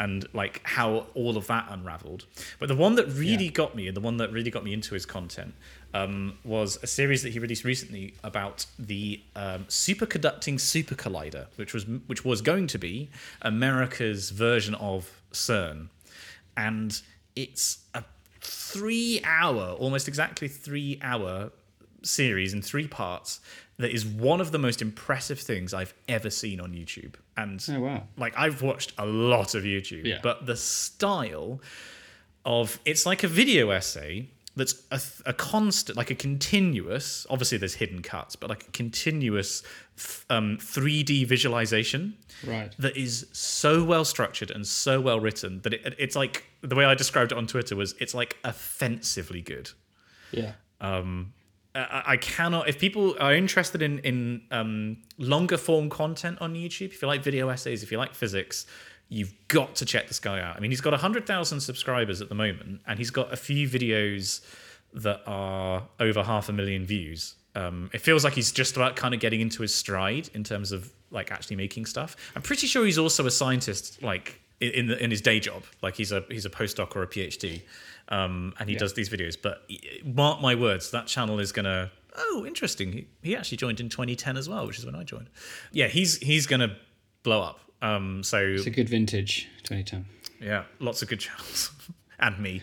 [0.00, 2.24] and like how all of that unraveled.
[2.58, 4.94] But the one that really got me, and the one that really got me into
[4.94, 5.52] his content,
[5.92, 11.74] um, was a series that he released recently about the um, superconducting super collider, which
[11.74, 13.10] was which was going to be
[13.42, 15.88] America's version of CERN,
[16.56, 17.02] and
[17.36, 18.02] it's a
[18.40, 21.50] three-hour, almost exactly three-hour
[22.02, 23.40] series in three parts
[23.80, 27.14] that is one of the most impressive things I've ever seen on YouTube.
[27.36, 28.02] And Oh wow.
[28.16, 30.20] like I've watched a lot of YouTube, Yeah.
[30.22, 31.60] but the style
[32.44, 34.28] of it's like a video essay.
[34.56, 37.24] that's a, a constant, like a continuous.
[37.30, 39.62] Obviously, there's hidden cuts, but like a continuous
[39.96, 42.74] th- um, 3D visualization Right.
[42.78, 46.84] that is so well structured and so well written that it, it's like the way
[46.84, 49.70] I described it on Twitter was it's like offensively good.
[50.32, 50.52] Yeah.
[51.74, 52.68] I, I cannot.
[52.68, 57.22] If people are interested in in um, longer form content on YouTube, if you like
[57.22, 58.66] video essays, if you like physics,
[59.08, 60.56] you've got to check this guy out.
[60.56, 63.68] I mean, he's got hundred thousand subscribers at the moment, and he's got a few
[63.68, 64.40] videos
[64.92, 67.34] that are over half a million views.
[67.54, 70.72] Um, it feels like he's just about kind of getting into his stride in terms
[70.72, 72.16] of like actually making stuff.
[72.36, 75.64] I'm pretty sure he's also a scientist, like in, the, in his day job.
[75.82, 77.62] Like he's a he's a postdoc or a PhD,
[78.10, 79.36] um, and he does these videos.
[79.40, 79.62] But
[80.04, 81.90] mark my words, that channel is gonna.
[82.16, 82.92] Oh, interesting.
[82.92, 85.30] He, he actually joined in 2010 as well, which is when I joined.
[85.72, 86.76] Yeah, he's he's gonna
[87.22, 87.60] blow up.
[87.82, 90.04] Um, so It's a good vintage 2010.
[90.40, 91.70] yeah, lots of good channels.
[92.18, 92.60] and me.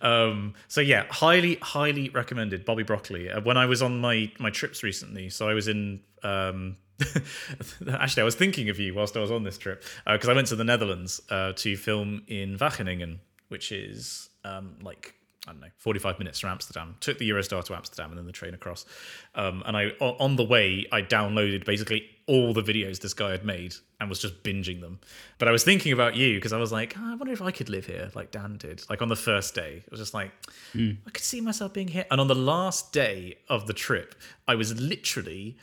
[0.00, 2.64] Um, so yeah, highly, highly recommended.
[2.64, 3.30] Bobby Broccoli.
[3.30, 6.00] Uh, when I was on my my trips recently, so I was in.
[6.22, 6.76] Um,
[7.90, 10.46] actually, I was thinking of you whilst I was on this trip because I went
[10.48, 15.14] to the Netherlands uh, to film in Wageningen, which is um, like
[15.46, 16.96] I don't know, 45 minutes from Amsterdam.
[17.00, 18.86] Took the Eurostar to Amsterdam and then the train across.
[19.34, 23.44] Um, and I on the way, I downloaded basically all the videos this guy had
[23.44, 24.98] made and was just binging them.
[25.38, 27.50] But I was thinking about you because I was like, "Oh, I wonder if I
[27.50, 28.82] could live here like Dan did.
[28.88, 30.32] Like on the first day, I was just like,
[31.06, 32.06] I could see myself being here.
[32.10, 34.14] And on the last day of the trip,
[34.48, 35.58] I was literally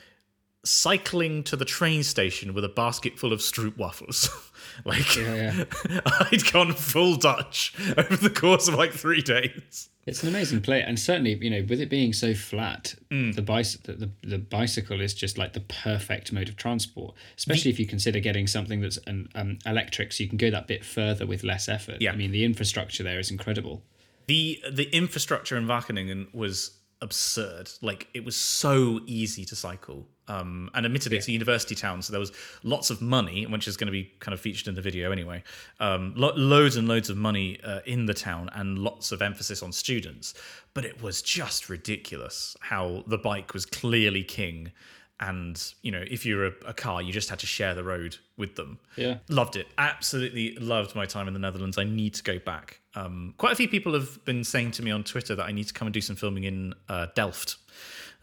[0.63, 4.29] cycling to the train station with a basket full of Stroop waffles.
[4.85, 5.63] like Yeah,
[6.31, 9.89] I'd gone full Dutch over the course of like three days.
[10.07, 13.35] It's an amazing play, and certainly, you know, with it being so flat, Mm.
[13.35, 17.13] the, bicy- the, the the bicycle is just like the perfect mode of transport.
[17.37, 20.65] Especially if you consider getting something that's an um, electric, so you can go that
[20.67, 21.97] bit further with less effort.
[22.01, 22.13] Yeah.
[22.13, 23.83] I mean, the infrastructure there is incredible.
[24.25, 27.69] The the infrastructure in Wageningen was absurd.
[27.81, 30.07] Like it was so easy to cycle.
[30.31, 32.31] Um, and admittedly, it's a university town, so there was
[32.63, 35.43] lots of money, which is going to be kind of featured in the video anyway.
[35.79, 39.61] Um, lo- loads and loads of money uh, in the town, and lots of emphasis
[39.61, 40.33] on students.
[40.73, 44.71] But it was just ridiculous how the bike was clearly king.
[45.19, 48.17] And you know, if you're a, a car, you just had to share the road
[48.37, 48.79] with them.
[48.95, 49.17] Yeah.
[49.27, 49.67] Loved it.
[49.77, 51.77] Absolutely loved my time in the Netherlands.
[51.77, 52.79] I need to go back.
[52.95, 55.67] Um, quite a few people have been saying to me on Twitter that I need
[55.67, 57.57] to come and do some filming in uh, Delft.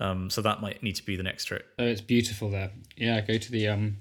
[0.01, 1.67] Um, so that might need to be the next trip.
[1.79, 2.71] Oh, it's beautiful there.
[2.97, 3.97] Yeah, go to the um,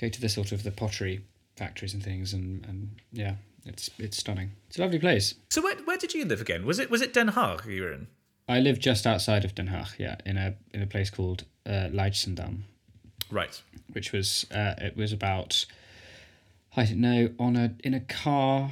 [0.00, 1.20] go to the sort of the pottery
[1.56, 4.52] factories and things, and and yeah, it's it's stunning.
[4.68, 5.34] It's a lovely place.
[5.50, 6.64] So where, where did you live again?
[6.64, 8.06] Was it was it Den Haag you were in?
[8.48, 11.88] I live just outside of Den Haag, yeah, in a in a place called uh,
[11.92, 12.60] Leidschendam.
[13.30, 13.60] Right.
[13.92, 15.66] which was uh, it was about
[16.76, 18.70] I don't know on a in a car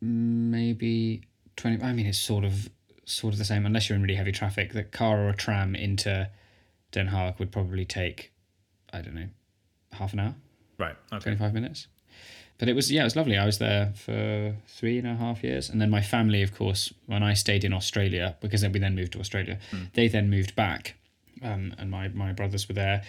[0.00, 1.22] maybe
[1.56, 2.68] 20 I mean it's sort of
[3.06, 5.74] sort of the same unless you're in really heavy traffic That car or a tram
[5.74, 6.28] into
[6.90, 8.32] Den Haag would probably take
[8.92, 9.28] I don't know
[9.92, 10.34] half an hour
[10.78, 10.96] Right.
[11.12, 11.22] Okay.
[11.22, 11.86] 25 minutes
[12.58, 15.42] but it was yeah it was lovely I was there for three and a half
[15.44, 18.80] years and then my family of course when I stayed in Australia because then we
[18.80, 19.58] then moved to Australia
[19.94, 20.94] they then moved back
[21.42, 23.02] um, and my, my brothers were there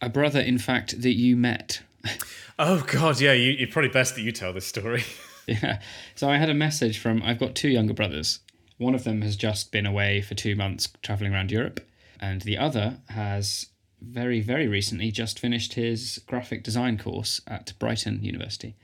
[0.00, 1.82] a brother in fact that you met
[2.58, 3.32] Oh God, yeah.
[3.32, 5.02] You, it's probably best that you tell this story.
[5.46, 5.80] yeah
[6.14, 8.40] so I had a message from I've got two younger brothers
[8.80, 11.80] one of them has just been away for two months traveling around Europe
[12.18, 13.66] and the other has
[14.00, 18.74] very very recently just finished his graphic design course at Brighton University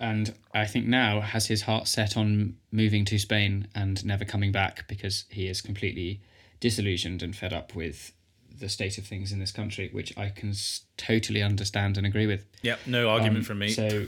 [0.00, 4.52] and I think now has his heart set on moving to Spain and never coming
[4.52, 6.20] back because he is completely
[6.60, 8.12] disillusioned and fed up with
[8.60, 10.52] the state of things in this country, which I can
[10.96, 12.44] totally understand and agree with.
[12.62, 12.78] yep.
[12.86, 13.68] No argument Um, from me.
[13.70, 14.06] So,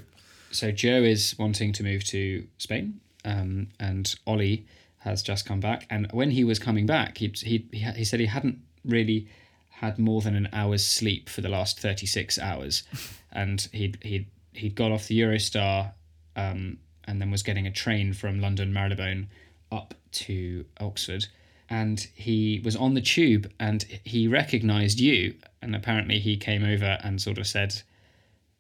[0.51, 4.67] so Joe is wanting to move to Spain, um, and Ollie
[5.01, 5.87] has just come back.
[5.91, 9.29] And when he was coming back, he he he, said he hadn't really
[9.69, 12.83] had more than an hour's sleep for the last thirty six hours,
[13.33, 15.93] and he'd he'd he'd got off the Eurostar,
[16.37, 19.29] um, and then was getting a train from London Marylebone
[19.73, 21.27] up to Oxford.
[21.73, 25.37] And he was on the tube and he recognized you.
[25.63, 27.83] And apparently he came over and sort of said,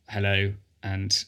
[0.08, 1.24] hello and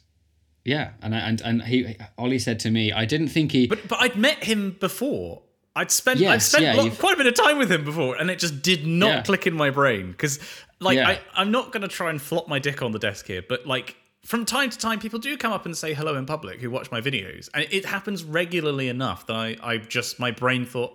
[0.64, 3.86] yeah and I, and and he Ollie said to me I didn't think he but
[3.88, 5.42] but I'd met him before.
[5.74, 8.16] I'd spent I'd spent yeah, lo- you've- quite a bit of time with him before,
[8.16, 9.22] and it just did not Yeah.
[9.22, 10.38] click in my brain because,
[10.80, 11.08] like, Yeah.
[11.08, 13.96] I I'm not gonna try and flop my dick on the desk here, but like.
[14.24, 16.92] From time to time, people do come up and say hello in public who watch
[16.92, 20.92] my videos, and it happens regularly enough that I, I just my brain thought,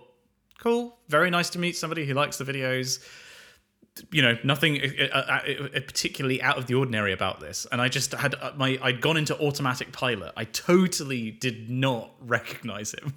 [0.58, 3.00] cool, very nice to meet somebody who likes the videos.
[4.10, 7.88] You know, nothing uh, uh, uh, particularly out of the ordinary about this, and I
[7.88, 10.32] just had my I'd gone into automatic pilot.
[10.36, 13.14] I totally did not recognize him.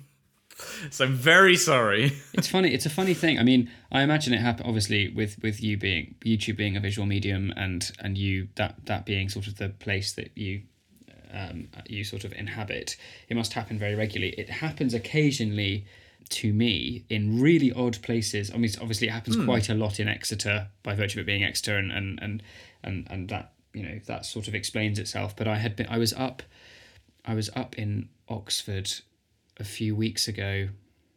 [0.89, 2.13] so I'm very sorry.
[2.33, 2.73] it's funny.
[2.73, 3.39] It's a funny thing.
[3.39, 7.05] I mean, I imagine it happened obviously with with you being YouTube being a visual
[7.05, 10.63] medium and and you that that being sort of the place that you
[11.33, 12.97] um, you sort of inhabit.
[13.29, 14.33] It must happen very regularly.
[14.37, 15.85] It happens occasionally
[16.29, 18.51] to me in really odd places.
[18.51, 21.43] I mean, obviously it happens quite a lot in Exeter by virtue of it being
[21.43, 22.43] Exeter, and and and
[22.83, 25.35] and and that you know that sort of explains itself.
[25.35, 26.43] But I had been I was up
[27.25, 28.91] I was up in Oxford
[29.57, 30.69] a few weeks ago,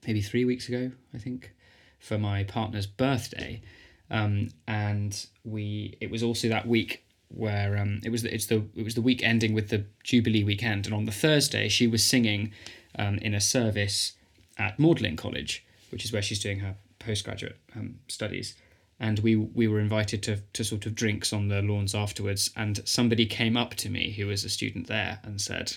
[0.06, 1.52] maybe three weeks ago, I think,
[1.98, 3.62] for my partner's birthday,
[4.10, 8.64] um, and we it was also that week where um, it was the, it's the
[8.74, 12.04] it was the week ending with the Jubilee weekend, and on the Thursday she was
[12.04, 12.52] singing
[12.98, 14.12] um, in a service
[14.58, 18.54] at Magdalen College, which is where she's doing her postgraduate um, studies.
[19.00, 22.80] And we we were invited to to sort of drinks on the lawns afterwards, and
[22.84, 25.76] somebody came up to me who was a student there and said,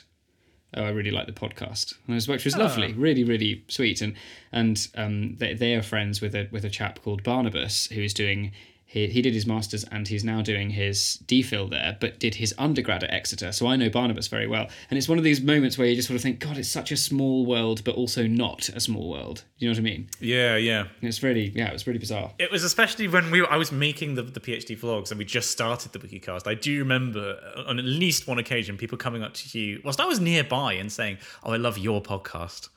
[0.76, 4.02] oh, I really like the podcast, and it was, which was lovely, really, really sweet.
[4.02, 4.14] And
[4.52, 8.14] and um, they, they are friends with a with a chap called Barnabas who is
[8.14, 8.52] doing.
[8.90, 12.56] He, he did his masters and he's now doing his DPhil there, but did his
[12.58, 13.52] undergrad at Exeter.
[13.52, 16.08] So I know Barnabas very well, and it's one of these moments where you just
[16.08, 19.44] sort of think, God, it's such a small world, but also not a small world.
[19.60, 20.10] Do you know what I mean?
[20.22, 20.86] Yeah, yeah.
[21.02, 22.32] It's really, yeah, it was really bizarre.
[22.40, 25.26] It was especially when we were, I was making the, the PhD vlogs and we
[25.26, 26.48] just started the WikiCast.
[26.48, 30.06] I do remember on at least one occasion people coming up to you whilst I
[30.06, 32.70] was nearby and saying, "Oh, I love your podcast."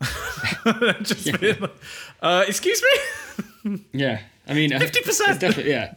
[1.02, 1.70] just being like,
[2.20, 3.44] uh, excuse me.
[3.92, 5.38] Yeah, I mean, 50%.
[5.38, 5.94] Definitely, yeah.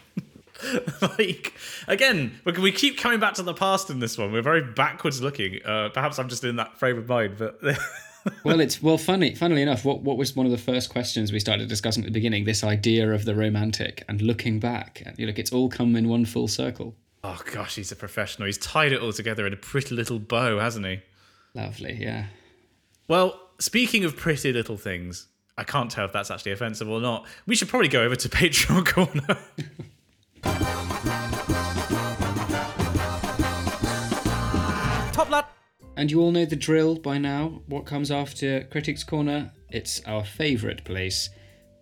[1.02, 1.54] like
[1.88, 4.32] again, we we keep coming back to the past in this one.
[4.32, 5.60] We're very backwards looking.
[5.66, 7.60] Uh, perhaps I'm just in that frame of mind, but
[8.44, 9.36] well, it's well, funny.
[9.36, 12.14] Funnily enough, what what was one of the first questions we started discussing at the
[12.14, 12.46] beginning?
[12.46, 15.04] This idea of the romantic and looking back.
[15.18, 16.96] You look, it's all come in one full circle.
[17.24, 18.46] oh gosh, he's a professional.
[18.46, 21.02] He's tied it all together in a pretty little bow, hasn't he?
[21.54, 22.28] Lovely, yeah.
[23.08, 25.28] Well, speaking of pretty little things,
[25.58, 27.26] I can't tell if that's actually offensive or not.
[27.46, 29.40] We should probably go over to Patreon corner.
[35.14, 35.46] Top lad.
[35.96, 37.62] And you all know the drill by now.
[37.68, 39.54] What comes after Critics Corner?
[39.70, 41.30] It's our favourite place,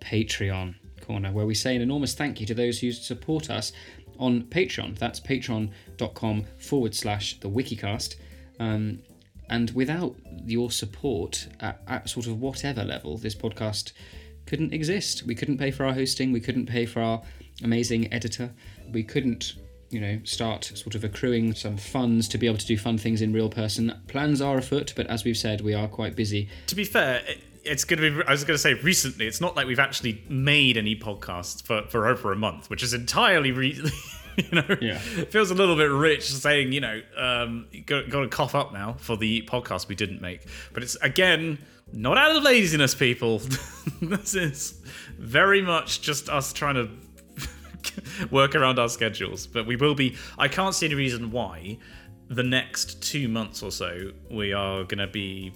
[0.02, 3.72] Patreon Corner, where we say an enormous thank you to those who support us
[4.20, 5.00] on Patreon.
[5.00, 8.18] That's patreon.com forward slash the Wikicast.
[8.60, 9.00] Um,
[9.54, 10.16] and without
[10.56, 13.92] your support at, at sort of whatever level, this podcast
[14.48, 15.24] couldn't exist.
[15.26, 17.22] We couldn't pay for our hosting, we couldn't pay for our
[17.64, 18.48] amazing editor,
[18.92, 19.54] we couldn't
[19.90, 23.22] you know, start sort of accruing some funds to be able to do fun things
[23.22, 23.94] in real person.
[24.08, 26.50] Plans are afoot, but as we've said, we are quite busy.
[26.68, 28.28] To be fair, it- it's going to be.
[28.28, 29.26] I was going to say recently.
[29.26, 32.94] It's not like we've actually made any podcasts for for over a month, which is
[32.94, 33.52] entirely.
[33.54, 33.80] Re-
[34.38, 35.00] you know, Yeah.
[35.18, 38.74] it feels a little bit rich saying, you know, um, got, got to cough up
[38.74, 40.46] now for the podcast we didn't make.
[40.74, 41.60] But it's again
[41.92, 43.40] not out of laziness, people.
[44.02, 44.82] this is
[45.20, 46.90] very much just us trying to
[48.32, 49.46] work around our schedules.
[49.48, 50.16] But we will be.
[50.38, 51.78] I can't see any reason why
[52.30, 55.54] the next two months or so we are going to be.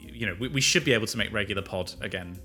[0.00, 2.38] You know, we, we should be able to make regular pod again,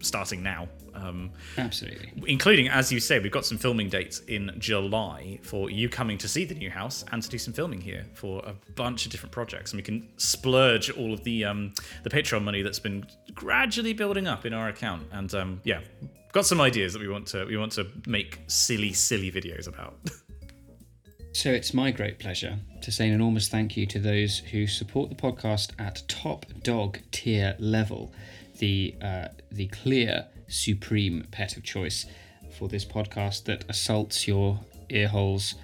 [0.00, 0.68] starting now.
[0.94, 2.12] Um, Absolutely.
[2.26, 6.28] including, as you say, we've got some filming dates in July for you coming to
[6.28, 9.32] see the new house and to do some filming here for a bunch of different
[9.32, 11.72] projects, and we can splurge all of the um,
[12.02, 15.02] the Patreon money that's been gradually building up in our account.
[15.12, 15.80] And um, yeah,
[16.32, 19.98] got some ideas that we want to we want to make silly, silly videos about.
[21.34, 25.10] So it's my great pleasure to say an enormous thank you to those who support
[25.10, 28.12] the podcast at top dog tier level,
[28.60, 32.06] the uh, the clear supreme pet of choice
[32.58, 35.54] for this podcast that assaults your ear holes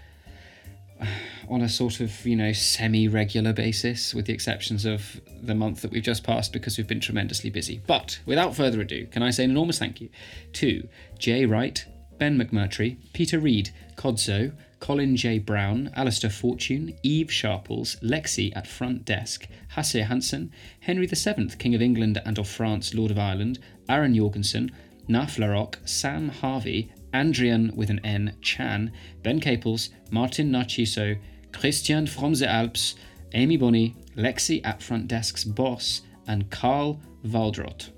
[1.49, 5.91] on a sort of you know semi-regular basis with the exceptions of the month that
[5.91, 7.81] we've just passed because we've been tremendously busy.
[7.87, 10.09] But without further ado can i say an enormous thank you
[10.55, 11.87] to jay wright
[12.19, 15.39] ben mcmurtry peter reed codzo colin j.
[15.39, 21.83] Brown alistair fortune eve sharples lexi at front desk hasse hansen henry vii king of
[21.83, 23.59] england and of france lord of ireland
[23.91, 24.71] aaron jorgensen
[25.11, 28.93] Naf Larocque, Sam Harvey, Andrian with an N, Chan,
[29.25, 31.19] Ben Caples, Martin Narciso,
[31.53, 32.95] Christian from the Alps,
[33.33, 37.91] Amy Bonney, Lexi at Front Desk's boss, and Carl Valdrot.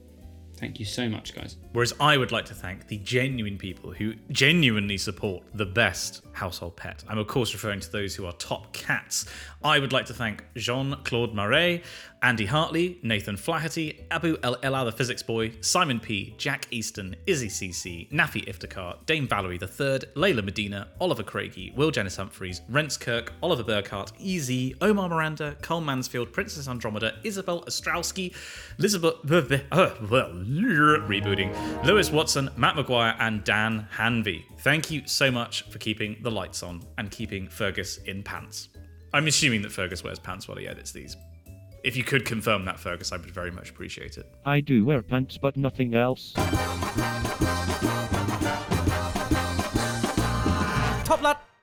[0.57, 1.57] Thank you so much, guys.
[1.73, 6.77] Whereas I would like to thank the genuine people who genuinely support the best household
[6.77, 7.03] pet.
[7.09, 9.27] I'm, of course, referring to those who are top cats.
[9.65, 11.83] I would like to thank Jean Claude Marais,
[12.23, 17.49] Andy Hartley, Nathan Flaherty, Abu El Ella the Physics Boy, Simon P., Jack Easton, Izzy
[17.49, 23.33] CC, Nafi Iftikhar, Dame Valerie III, Layla Medina, Oliver Craigie, Will Janice Humphreys, Rents Kirk,
[23.43, 28.35] Oliver Burkhart, Easy, Omar Miranda, Cole Mansfield, Princess Andromeda, Isabel Ostrowski,
[28.79, 29.13] Elizabeth.
[29.73, 31.53] Uh, well, rebooting.
[31.85, 34.45] Lewis Watson, Matt McGuire, and Dan Hanvey.
[34.61, 38.69] Thank you so much for keeping the lights on and keeping Fergus in pants.
[39.13, 41.17] I'm assuming that Fergus wears pants while he edits these.
[41.85, 44.27] If you could confirm that, Fergus, I would very much appreciate it.
[44.47, 46.33] I do wear pants, but nothing else.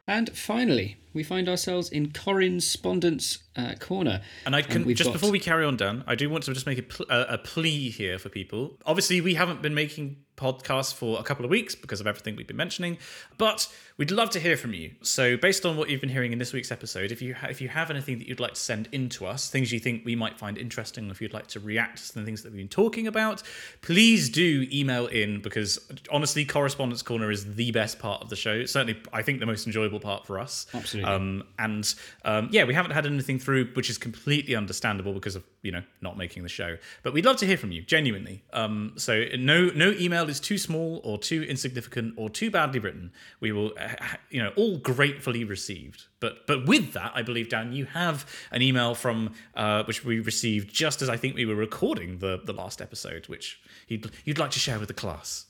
[0.09, 4.21] And finally, we find ourselves in Correspondence uh, Corner.
[4.43, 6.53] And I can we've just got- before we carry on, Dan, I do want to
[6.53, 8.79] just make a, pl- a, a plea here for people.
[8.87, 12.47] Obviously, we haven't been making podcasts for a couple of weeks because of everything we've
[12.47, 12.97] been mentioning,
[13.37, 13.67] but
[13.97, 14.91] we'd love to hear from you.
[15.01, 17.61] So, based on what you've been hearing in this week's episode, if you ha- if
[17.61, 20.15] you have anything that you'd like to send in to us, things you think we
[20.15, 23.05] might find interesting, if you'd like to react to the things that we've been talking
[23.05, 23.43] about,
[23.81, 25.79] please do email in because
[26.11, 28.65] honestly, Correspondence Corner is the best part of the show.
[28.65, 30.65] Certainly, I think the most enjoyable part for us.
[30.73, 31.11] Absolutely.
[31.11, 35.43] Um, and um, yeah, we haven't had anything through, which is completely understandable because of
[35.61, 36.77] you know not making the show.
[37.03, 38.43] But we'd love to hear from you, genuinely.
[38.53, 43.11] Um, so no no email is too small or too insignificant or too badly written.
[43.39, 43.89] We will uh,
[44.29, 46.05] you know all gratefully received.
[46.19, 50.19] But but with that, I believe Dan, you have an email from uh, which we
[50.19, 54.39] received just as I think we were recording the the last episode, which you'd you'd
[54.39, 55.45] like to share with the class.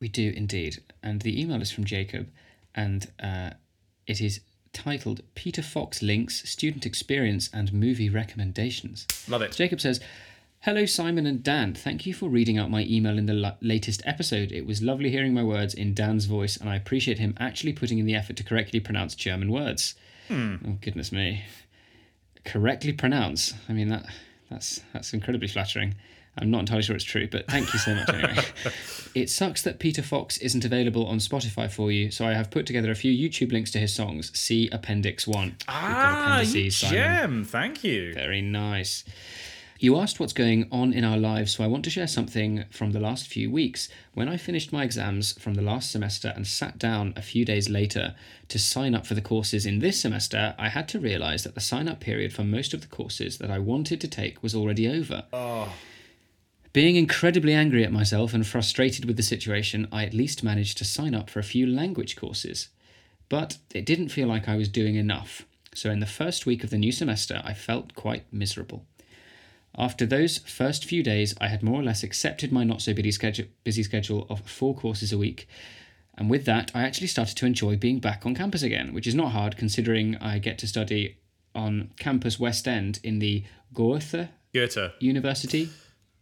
[0.00, 0.82] We do indeed.
[1.02, 2.28] And the email is from Jacob,
[2.74, 3.50] and uh,
[4.06, 4.40] it is
[4.72, 9.06] titled Peter Fox Links Student Experience and Movie Recommendations.
[9.28, 9.52] Love it.
[9.52, 10.00] Jacob says,
[10.64, 11.72] Hello, Simon and Dan.
[11.72, 14.52] Thank you for reading out my email in the la- latest episode.
[14.52, 17.98] It was lovely hearing my words in Dan's voice, and I appreciate him actually putting
[17.98, 19.94] in the effort to correctly pronounce German words.
[20.30, 21.44] Oh, goodness me.
[22.44, 23.54] Correctly pronounce.
[23.70, 24.04] I mean, that
[24.50, 25.94] that's that's incredibly flattering.
[26.36, 28.44] I'm not entirely sure it's true, but thank you so much anyway.
[29.14, 32.66] it sucks that Peter Fox isn't available on Spotify for you, so I have put
[32.66, 34.30] together a few YouTube links to his songs.
[34.38, 35.56] See Appendix 1.
[35.68, 37.44] Ah, you gem.
[37.46, 38.12] Thank you.
[38.12, 39.04] Very nice.
[39.82, 42.92] You asked what's going on in our lives, so I want to share something from
[42.92, 43.88] the last few weeks.
[44.12, 47.70] When I finished my exams from the last semester and sat down a few days
[47.70, 48.14] later
[48.48, 51.62] to sign up for the courses in this semester, I had to realise that the
[51.62, 54.86] sign up period for most of the courses that I wanted to take was already
[54.86, 55.24] over.
[55.32, 55.72] Ah.
[56.74, 60.84] Being incredibly angry at myself and frustrated with the situation, I at least managed to
[60.84, 62.68] sign up for a few language courses.
[63.30, 65.46] But it didn't feel like I was doing enough.
[65.74, 68.84] So in the first week of the new semester, I felt quite miserable.
[69.78, 73.12] After those first few days, I had more or less accepted my not so busy
[73.12, 75.48] schedule, busy schedule of four courses a week.
[76.18, 79.14] And with that, I actually started to enjoy being back on campus again, which is
[79.14, 81.16] not hard considering I get to study
[81.54, 84.90] on campus West End in the Goethe Goethe.
[84.98, 85.70] University.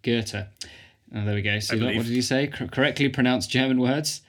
[0.02, 0.34] Goethe.
[1.14, 1.58] Oh, there we go.
[1.58, 2.46] So, what did you say?
[2.48, 4.20] Cor- correctly pronounced German words?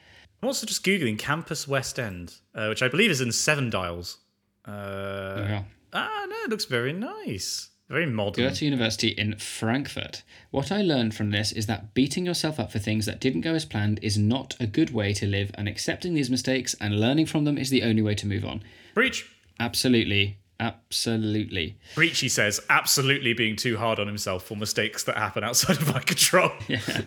[0.41, 4.19] I'm also just googling Campus West End, uh, which I believe is in Seven Dials.
[4.65, 5.63] Uh, Yeah.
[5.93, 8.45] ah, no, it looks very nice, very modern.
[8.45, 10.23] Goethe University in Frankfurt.
[10.51, 13.55] What I learned from this is that beating yourself up for things that didn't go
[13.55, 17.25] as planned is not a good way to live, and accepting these mistakes and learning
[17.25, 18.63] from them is the only way to move on.
[18.93, 19.25] Breach,
[19.59, 20.37] Absolutely.
[20.59, 21.77] Absolutely.
[21.95, 22.19] breach.
[22.19, 25.99] He says, absolutely being too hard on himself for mistakes that happen outside of my
[25.99, 26.51] control.
[26.67, 27.01] yeah.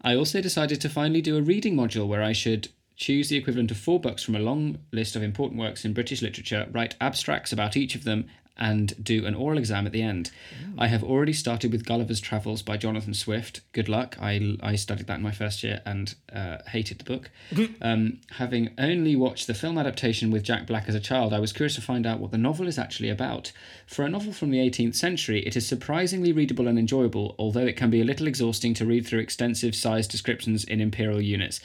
[0.00, 3.70] I also decided to finally do a reading module where I should choose the equivalent
[3.70, 7.52] of four books from a long list of important works in British literature, write abstracts
[7.52, 10.30] about each of them, and do an oral exam at the end.
[10.78, 13.60] I have already started with Gulliver's Travels by Jonathan Swift.
[13.72, 14.16] Good luck.
[14.20, 17.30] I, I studied that in my first year and uh, hated the book.
[17.80, 21.52] um, having only watched the film adaptation with Jack Black as a child, I was
[21.52, 23.52] curious to find out what the novel is actually about.
[23.86, 27.76] For a novel from the 18th century, it is surprisingly readable and enjoyable, although it
[27.76, 31.60] can be a little exhausting to read through extensive size descriptions in imperial units.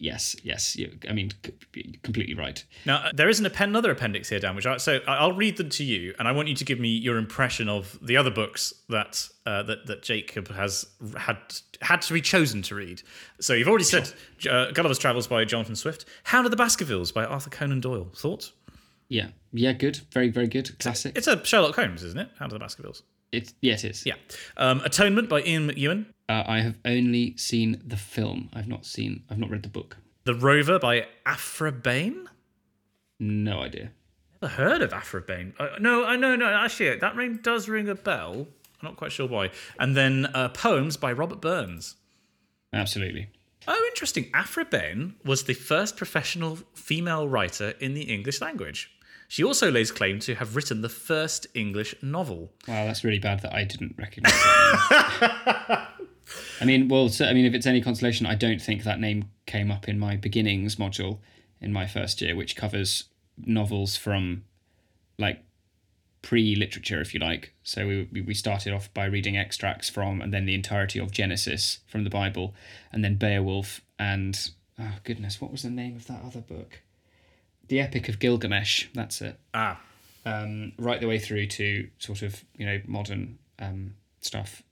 [0.00, 0.76] Yes, yes.
[0.76, 1.32] You, I mean,
[1.74, 2.64] c- completely right.
[2.86, 5.56] Now, uh, there is an appen- another appendix here, Dan, which I, so I'll read
[5.56, 8.30] them to you, and I want you to give me your impression of the other
[8.30, 10.86] books that uh, that that Jacob has
[11.16, 11.38] had
[11.80, 13.02] had to be chosen to read.
[13.40, 14.12] So you've already said
[14.48, 18.08] uh, Gulliver's Travels by Jonathan Swift, Hound of the Baskervilles by Arthur Conan Doyle.
[18.14, 18.52] Thoughts?
[19.08, 19.72] Yeah, yeah.
[19.72, 19.98] Good.
[20.12, 20.78] Very, very good.
[20.78, 21.16] Classic.
[21.16, 22.28] It's a Sherlock Holmes, isn't it?
[22.38, 23.02] Hound of the Baskervilles.
[23.32, 24.06] It, yeah, it is.
[24.06, 24.14] Yeah.
[24.56, 26.06] Um, Atonement by Ian McEwan.
[26.28, 28.50] Uh, I have only seen the film.
[28.52, 29.22] I've not seen.
[29.30, 29.96] I've not read the book.
[30.24, 32.28] The Rover by Aphra Behn.
[33.18, 33.92] No idea.
[34.42, 35.54] Never heard of Aphra Behn.
[35.58, 36.46] Uh, no, I know, no.
[36.46, 38.46] Actually, that name does ring a bell.
[38.80, 39.50] I'm not quite sure why.
[39.80, 41.96] And then uh, Poems by Robert Burns.
[42.72, 43.30] Absolutely.
[43.66, 44.30] Oh, interesting.
[44.34, 48.90] Aphra Behn was the first professional female writer in the English language.
[49.28, 52.50] She also lays claim to have written the first English novel.
[52.66, 55.88] Wow, that's really bad that I didn't recognise that.
[56.60, 59.30] I mean, well, so, I mean, if it's any consolation, I don't think that name
[59.46, 61.18] came up in my beginnings module
[61.60, 63.04] in my first year, which covers
[63.38, 64.44] novels from
[65.18, 65.42] like
[66.22, 67.52] pre-literature, if you like.
[67.62, 71.10] So we we- we started off by reading extracts from, and then the entirety of
[71.12, 72.54] Genesis from the Bible,
[72.92, 76.80] and then Beowulf, and oh goodness, what was the name of that other book?
[77.68, 78.86] The Epic of Gilgamesh.
[78.94, 79.80] That's it Ah,
[80.24, 84.62] um, right the way through to sort of you know modern um, stuff.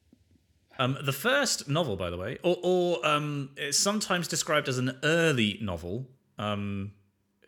[0.78, 4.98] Um, the first novel, by the way, or, or um, it's sometimes described as an
[5.02, 6.06] early novel.
[6.38, 6.92] Um,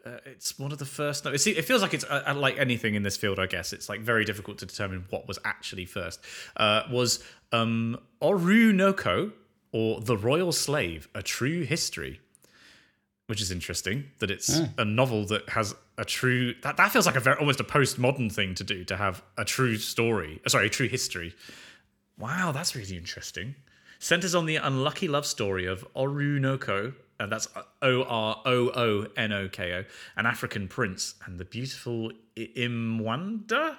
[0.07, 1.24] uh, it's one of the first.
[1.24, 3.39] No, it it feels like it's uh, uh, like anything in this field.
[3.39, 6.20] I guess it's like very difficult to determine what was actually first.
[6.57, 7.22] Uh, was
[7.53, 9.33] um, Oroonoko
[9.72, 12.20] or the Royal Slave: A True History,
[13.26, 16.55] which is interesting that it's a novel that has a true.
[16.62, 19.45] That that feels like a very almost a postmodern thing to do to have a
[19.45, 20.41] true story.
[20.47, 21.35] uh, Sorry, a true history.
[22.19, 23.55] Wow, that's really interesting.
[24.01, 27.49] Centers on the unlucky love story of Oroonoko, and that's
[27.83, 29.85] O R O O N O K O,
[30.16, 33.77] an African prince, and the beautiful I- Imoinda.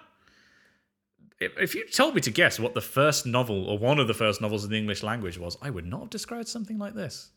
[1.42, 4.42] If you told me to guess what the first novel or one of the first
[4.42, 7.30] novels in the English language was, I would not have described something like this.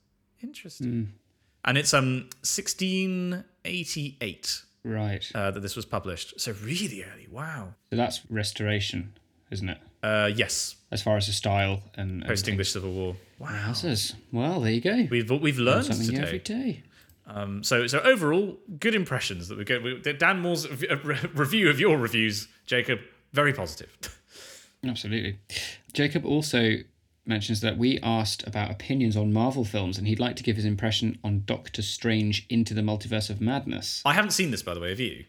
[0.43, 1.13] Interesting.
[1.65, 5.31] And it's um 1688 Right.
[5.35, 6.41] uh, that this was published.
[6.41, 7.29] So really early.
[7.31, 7.75] Wow.
[7.91, 9.13] so that's restoration,
[9.53, 9.79] isn't it?
[10.03, 10.77] Uh, yes.
[10.91, 13.17] As far as the style and, Post English Civil War.
[13.39, 13.75] Wow.
[14.31, 15.07] Well, there you go.
[15.11, 16.23] We've we've learned something today.
[16.23, 16.83] every day.
[17.27, 19.83] Um, so so overall, good impressions that we get.
[19.83, 23.01] We, Dan Maw's uh, re- review of your reviews, Jacob,
[23.33, 23.97] very positive.
[24.85, 25.39] Absolutely.
[25.93, 26.79] Jacob also
[27.25, 30.65] mentions that we asked about opinions on Marvel films, and he'd like to give his
[30.65, 34.03] impression on Doctor Strange into the Multiverse of Madness.
[34.05, 34.91] I haven't seen this, by the way.
[34.91, 35.25] Have you?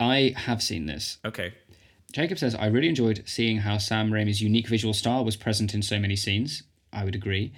[0.00, 1.18] I have seen this.
[1.24, 1.54] Okay.
[2.16, 5.82] Jacob says, I really enjoyed seeing how Sam Raimi's unique visual style was present in
[5.82, 6.62] so many scenes.
[6.90, 7.52] I would agree.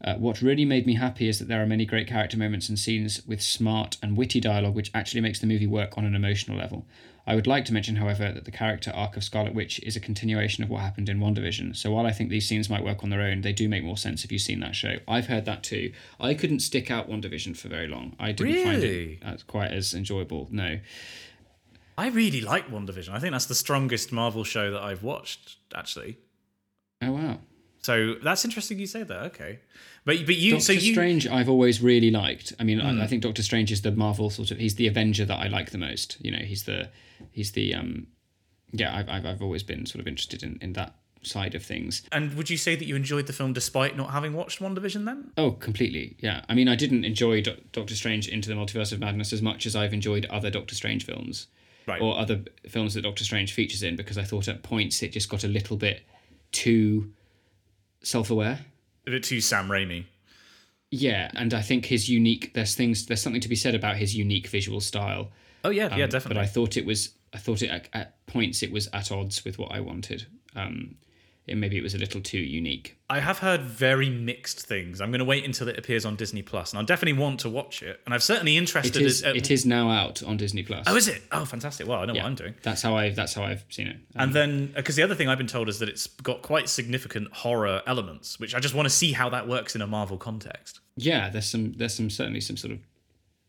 [0.00, 2.78] Uh, what really made me happy is that there are many great character moments and
[2.78, 6.56] scenes with smart and witty dialogue, which actually makes the movie work on an emotional
[6.56, 6.86] level.
[7.26, 10.00] I would like to mention, however, that the character arc of Scarlet Witch is a
[10.00, 11.74] continuation of what happened in WandaVision.
[11.74, 13.96] So while I think these scenes might work on their own, they do make more
[13.96, 14.98] sense if you've seen that show.
[15.08, 15.92] I've heard that too.
[16.20, 18.14] I couldn't stick out WandaVision for very long.
[18.20, 20.46] I didn't find it as quite as enjoyable.
[20.52, 20.78] No.
[21.98, 23.10] I really like WandaVision.
[23.10, 26.18] I think that's the strongest Marvel show that I've watched, actually.
[27.02, 27.38] Oh wow.
[27.82, 29.22] So that's interesting you say that.
[29.26, 29.60] Okay.
[30.04, 32.52] But but you Doctor so you Strange, I've always really liked.
[32.58, 33.00] I mean, Hmm.
[33.00, 34.58] I, I think Doctor Strange is the Marvel sort of.
[34.58, 36.16] He's the Avenger that I like the most.
[36.20, 36.88] You know, he's the,
[37.30, 38.08] he's the um,
[38.72, 38.94] yeah.
[38.96, 42.02] I've I've, I've always been sort of interested in in that side of things.
[42.12, 45.32] and would you say that you enjoyed the film despite not having watched WandaVision then?
[45.36, 46.16] Oh, completely.
[46.20, 46.42] Yeah.
[46.48, 49.66] I mean, I didn't enjoy Do- Doctor Strange into the Multiverse of Madness as much
[49.66, 51.48] as I've enjoyed other Doctor Strange films.
[51.86, 52.00] Right.
[52.02, 55.28] Or other films that Doctor Strange features in because I thought at points it just
[55.28, 56.02] got a little bit
[56.50, 57.12] too
[58.02, 58.58] self-aware.
[59.06, 60.04] A bit too Sam Raimi.
[60.90, 64.16] Yeah, and I think his unique there's things there's something to be said about his
[64.16, 65.30] unique visual style.
[65.64, 66.34] Oh yeah, yeah, Um, definitely.
[66.34, 69.44] But I thought it was I thought it at, at points it was at odds
[69.44, 70.26] with what I wanted.
[70.54, 70.96] Um,
[71.46, 72.96] it, maybe it was a little too unique.
[73.08, 75.00] I have heard very mixed things.
[75.00, 77.48] I'm going to wait until it appears on Disney Plus, and I definitely want to
[77.48, 78.00] watch it.
[78.04, 79.00] And I'm certainly interested.
[79.00, 80.84] is as- uh, it is now out on Disney Plus.
[80.88, 81.22] Oh, is it?
[81.30, 81.86] Oh, fantastic!
[81.86, 82.54] Well, I know Yeah, what I'm doing.
[82.62, 83.96] That's how I that's how I've seen it.
[83.96, 86.68] Um, And then, because the other thing I've been told is that it's got quite
[86.68, 90.16] significant horror elements, which I just want to see how that works in a Marvel
[90.18, 90.80] context.
[90.96, 92.80] yeah, there's some there's some certainly some sort of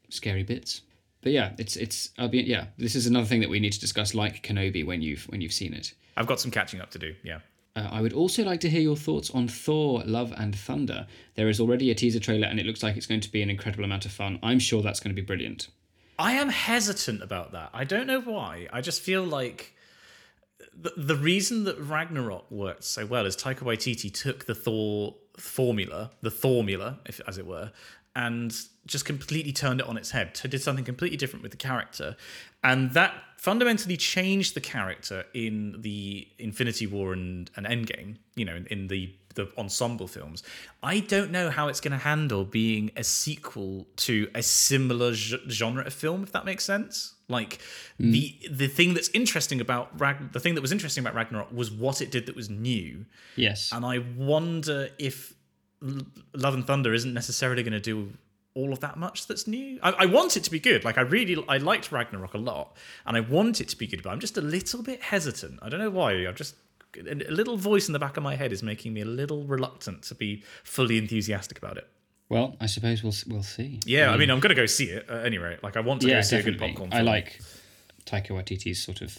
[0.09, 0.81] scary bits.
[1.21, 2.67] But yeah, it's it's I'll be yeah.
[2.77, 5.51] This is another thing that we need to discuss, like Kenobi, when you've when you've
[5.51, 5.93] seen it.
[6.15, 7.15] I've got some catching up to do.
[7.23, 7.39] Yeah.
[7.77, 11.05] Uh, I would also like to hear your thoughts on Thor: Love and Thunder.
[11.35, 13.51] There is already a teaser trailer, and it looks like it's going to be an
[13.51, 14.39] incredible amount of fun.
[14.41, 15.67] I'm sure that's going to be brilliant.
[16.17, 17.69] I am hesitant about that.
[17.73, 18.67] I don't know why.
[18.73, 19.75] I just feel like
[20.75, 26.09] the, the reason that Ragnarok worked so well is Taika Waititi took the Thor formula,
[26.23, 27.71] the formula, if as it were,
[28.17, 28.53] and
[28.87, 30.35] just completely turned it on its head.
[30.35, 32.17] So did something completely different with the character,
[32.63, 38.17] and that fundamentally changed the character in the Infinity War and, and Endgame.
[38.35, 40.41] You know, in, in the the ensemble films.
[40.81, 45.85] I don't know how it's going to handle being a sequel to a similar genre
[45.85, 47.13] of film, if that makes sense.
[47.29, 47.59] Like
[48.01, 48.11] mm.
[48.13, 51.69] the the thing that's interesting about Rag- the thing that was interesting about Ragnarok was
[51.69, 53.05] what it did that was new,
[53.35, 53.69] Yes.
[53.71, 55.36] and I wonder if
[55.81, 58.13] Love and Thunder isn't necessarily going to do
[58.55, 59.79] all of that much that's new.
[59.83, 60.83] I, I want it to be good.
[60.83, 62.75] Like I really I liked Ragnarok a lot,
[63.05, 65.59] and I want it to be good, but I'm just a little bit hesitant.
[65.61, 66.13] I don't know why.
[66.13, 66.55] I'm just
[66.97, 70.01] a little voice in the back of my head is making me a little reluctant
[70.03, 71.87] to be fully enthusiastic about it.
[72.29, 73.79] Well, I suppose we'll we'll see.
[73.85, 75.63] Yeah, I um, mean, I'm gonna go see it at any rate.
[75.63, 76.89] Like, I want to go see a good popcorn.
[76.91, 77.39] I like
[78.05, 79.17] Taika Waititi's sort of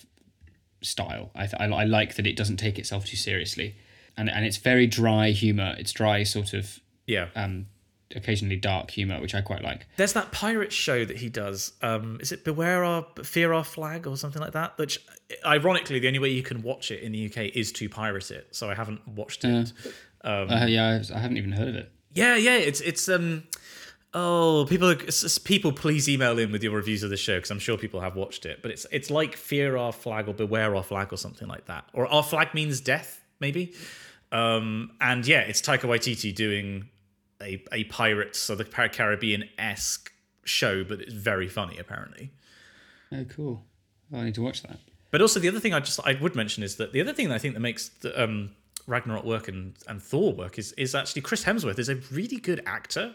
[0.82, 1.30] style.
[1.34, 3.76] I, th- I I like that it doesn't take itself too seriously,
[4.18, 5.74] and and it's very dry humor.
[5.78, 7.28] It's dry sort of Yeah.
[7.34, 7.66] um
[8.16, 9.86] occasionally dark humor, which I quite like.
[9.98, 11.74] There's that pirate show that he does.
[11.82, 14.78] Um, is it Beware Our Fear Our Flag or something like that?
[14.78, 14.98] Which,
[15.44, 18.48] ironically, the only way you can watch it in the UK is to pirate it.
[18.52, 19.72] So I haven't watched it.
[20.24, 21.92] Um, Uh, yeah, I, haven't even heard of it.
[22.14, 23.42] Yeah, yeah, it's it's um
[24.14, 24.94] oh people
[25.44, 28.16] people please email in with your reviews of the show because I'm sure people have
[28.16, 28.62] watched it.
[28.62, 31.84] But it's it's like Fear Our Flag or Beware Our Flag or something like that,
[31.92, 33.74] or Our Flag Means Death maybe.
[34.32, 36.88] Um, and yeah, it's Taika Waititi doing
[37.40, 40.12] a a Pirates of the Caribbean esque
[40.44, 42.30] show, but it's very funny apparently.
[43.12, 43.62] Oh, cool.
[44.12, 44.78] I need to watch that.
[45.10, 47.28] But also the other thing I just I would mention is that the other thing
[47.28, 48.50] that I think that makes the, um,
[48.86, 52.62] Ragnarok work and, and Thor work is is actually Chris Hemsworth is a really good
[52.66, 53.14] actor.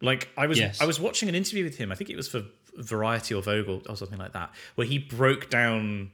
[0.00, 0.80] Like I was Yes.
[0.80, 1.90] I was watching an interview with him.
[1.92, 2.42] I think it was for
[2.76, 6.12] Variety or Vogue or, or something like that, where he broke down.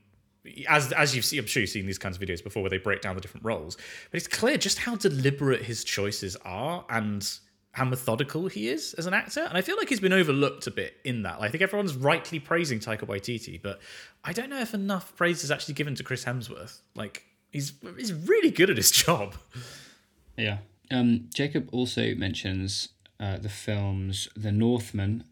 [0.69, 2.79] As as you've seen, I'm sure you've seen these kinds of videos before, where they
[2.79, 3.77] break down the different roles.
[4.11, 7.27] But it's clear just how deliberate his choices are and
[7.73, 9.41] how methodical he is as an actor.
[9.41, 11.41] And I feel like he's been overlooked a bit in that.
[11.41, 13.81] Like, I think everyone's rightly praising Taika Waititi, but
[14.23, 16.83] I don't know if enough praise is actually given to Chris Hemsworth.
[16.95, 19.35] Like, he's he's really good at his job.
[20.37, 20.59] Yeah.
[20.91, 25.25] Um, Jacob also mentions uh, the films The Northman,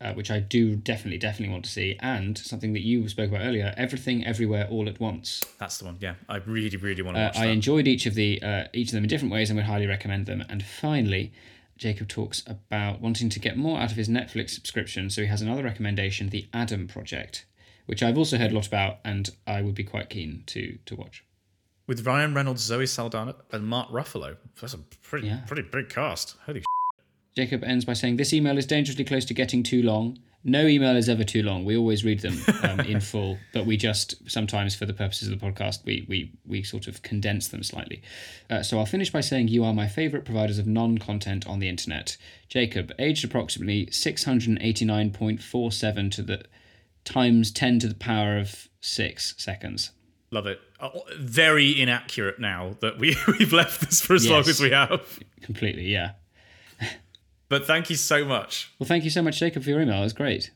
[0.00, 3.40] uh, which I do definitely, definitely want to see, and something that you spoke about
[3.44, 5.44] earlier, Everything Everywhere All at Once.
[5.58, 5.96] That's the one.
[6.00, 7.52] Yeah, I really, really want to Uh, watch I that.
[7.52, 10.26] enjoyed each of the uh, each of them in different ways and would highly recommend
[10.26, 10.44] them.
[10.48, 11.32] And finally,
[11.76, 15.42] Jacob talks about wanting to get more out of his Netflix subscription, so he has
[15.42, 17.44] another recommendation, The Adam Project,
[17.86, 20.94] which I've also heard a lot about, and I would be quite keen to to
[20.96, 21.24] watch.
[21.86, 24.36] With Ryan Reynolds, Zoe Saldana, and Mark Ruffalo.
[24.60, 25.40] That's a pretty Yeah.
[25.46, 26.36] pretty big cast.
[26.46, 26.62] Holy
[27.38, 30.18] Jacob ends by saying, This email is dangerously close to getting too long.
[30.42, 31.64] No email is ever too long.
[31.64, 35.38] We always read them um, in full, but we just sometimes, for the purposes of
[35.38, 38.02] the podcast, we we we sort of condense them slightly.
[38.50, 41.68] Uh, so I'll finish by saying you are my favorite providers of non-content on the
[41.68, 42.16] internet.
[42.48, 46.44] Jacob, aged approximately six hundred eighty-nine point four seven to the
[47.04, 49.92] times ten to the power of six seconds.
[50.32, 50.60] Love it.
[50.80, 55.20] Uh, very inaccurate now that we, we've left this for as long as we have.
[55.40, 56.12] Completely, yeah.
[57.48, 58.72] But thank you so much.
[58.78, 60.00] Well, thank you so much, Jacob, for your email.
[60.00, 60.50] It was great.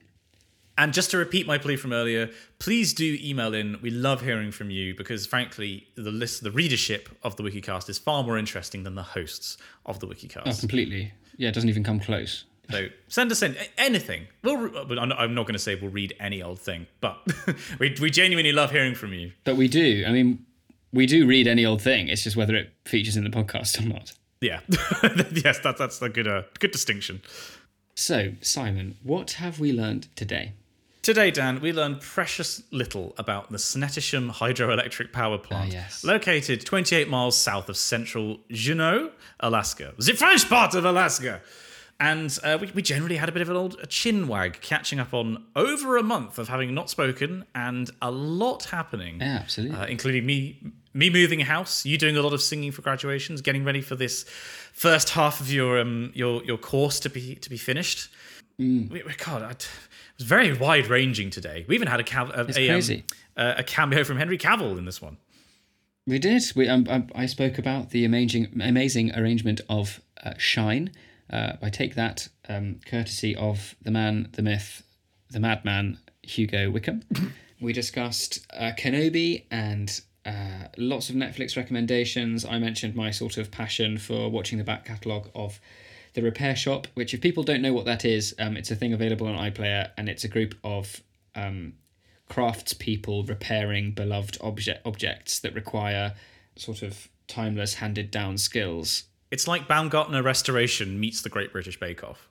[0.78, 3.78] And just to repeat my plea from earlier, please do email in.
[3.82, 7.98] We love hearing from you because, frankly, the list, the readership of the WikiCast is
[7.98, 10.42] far more interesting than the hosts of the WikiCast.
[10.46, 11.12] Oh, completely.
[11.36, 12.44] Yeah, it doesn't even come close.
[12.70, 14.28] So send us in anything.
[14.42, 14.56] We'll.
[14.56, 17.18] re- I'm not, not going to say we'll read any old thing, but
[17.78, 19.32] we we genuinely love hearing from you.
[19.44, 20.04] But we do.
[20.06, 20.46] I mean,
[20.92, 22.08] we do read any old thing.
[22.08, 24.12] It's just whether it features in the podcast or not.
[24.42, 24.60] Yeah.
[25.32, 27.22] yes, that's that's a good uh, good distinction.
[27.94, 30.54] So, Simon, what have we learned today?
[31.02, 36.04] Today, Dan, we learned precious little about the Snettisham hydroelectric power plant, yes.
[36.04, 41.40] located 28 miles south of central Juneau, Alaska, the French part of Alaska.
[41.98, 45.00] And uh, we, we generally had a bit of an old a chin wag, catching
[45.00, 49.20] up on over a month of having not spoken and a lot happening.
[49.20, 49.76] Yeah, absolutely.
[49.76, 53.64] uh, including me me moving house, you doing a lot of singing for graduations, getting
[53.64, 54.24] ready for this
[54.72, 58.10] first half of your um your your course to be to be finished.
[58.58, 58.90] Mm.
[58.90, 59.68] We, we- God, I, it
[60.18, 61.64] was very wide ranging today.
[61.68, 63.02] We even had a cav- a, a, um,
[63.58, 65.16] a, cameo from Henry Cavill in this one.
[66.06, 66.42] we did.
[66.54, 70.92] We um, I, I spoke about the amazing, amazing arrangement of uh, Shine.
[71.30, 74.82] Uh, I take that um, courtesy of the man, the myth,
[75.30, 77.04] the madman, Hugo Wickman.
[77.60, 82.44] we discussed uh, Kenobi and uh, lots of Netflix recommendations.
[82.44, 85.60] I mentioned my sort of passion for watching the back catalogue of
[86.14, 88.92] The Repair Shop, which, if people don't know what that is, um, it's a thing
[88.92, 91.02] available on iPlayer and it's a group of
[91.34, 91.74] um,
[92.30, 96.14] craftspeople repairing beloved object objects that require
[96.56, 99.04] sort of timeless handed down skills.
[99.30, 102.28] It's like Baumgartner Restoration meets the Great British Bake Off.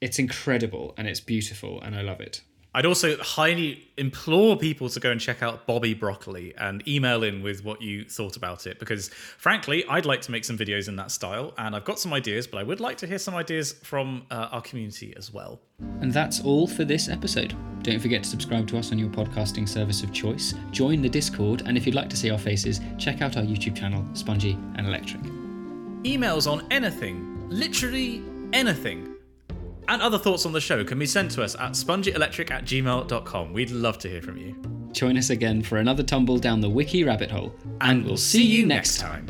[0.00, 2.42] It's incredible and it's beautiful and I love it.
[2.76, 7.40] I'd also highly implore people to go and check out Bobby Broccoli and email in
[7.40, 10.96] with what you thought about it because, frankly, I'd like to make some videos in
[10.96, 13.72] that style and I've got some ideas, but I would like to hear some ideas
[13.84, 15.60] from uh, our community as well.
[16.00, 17.54] And that's all for this episode.
[17.82, 21.62] Don't forget to subscribe to us on your podcasting service of choice, join the Discord,
[21.66, 24.86] and if you'd like to see our faces, check out our YouTube channel, Spongy and
[24.86, 25.22] Electric.
[26.02, 28.22] Emails on anything, literally
[28.52, 29.13] anything,
[29.88, 33.52] and other thoughts on the show can be sent to us at spongyelectric at gmail.com.
[33.52, 34.54] We'd love to hear from you.
[34.92, 37.54] Join us again for another tumble down the wiki rabbit hole.
[37.80, 39.26] And we'll see you next time.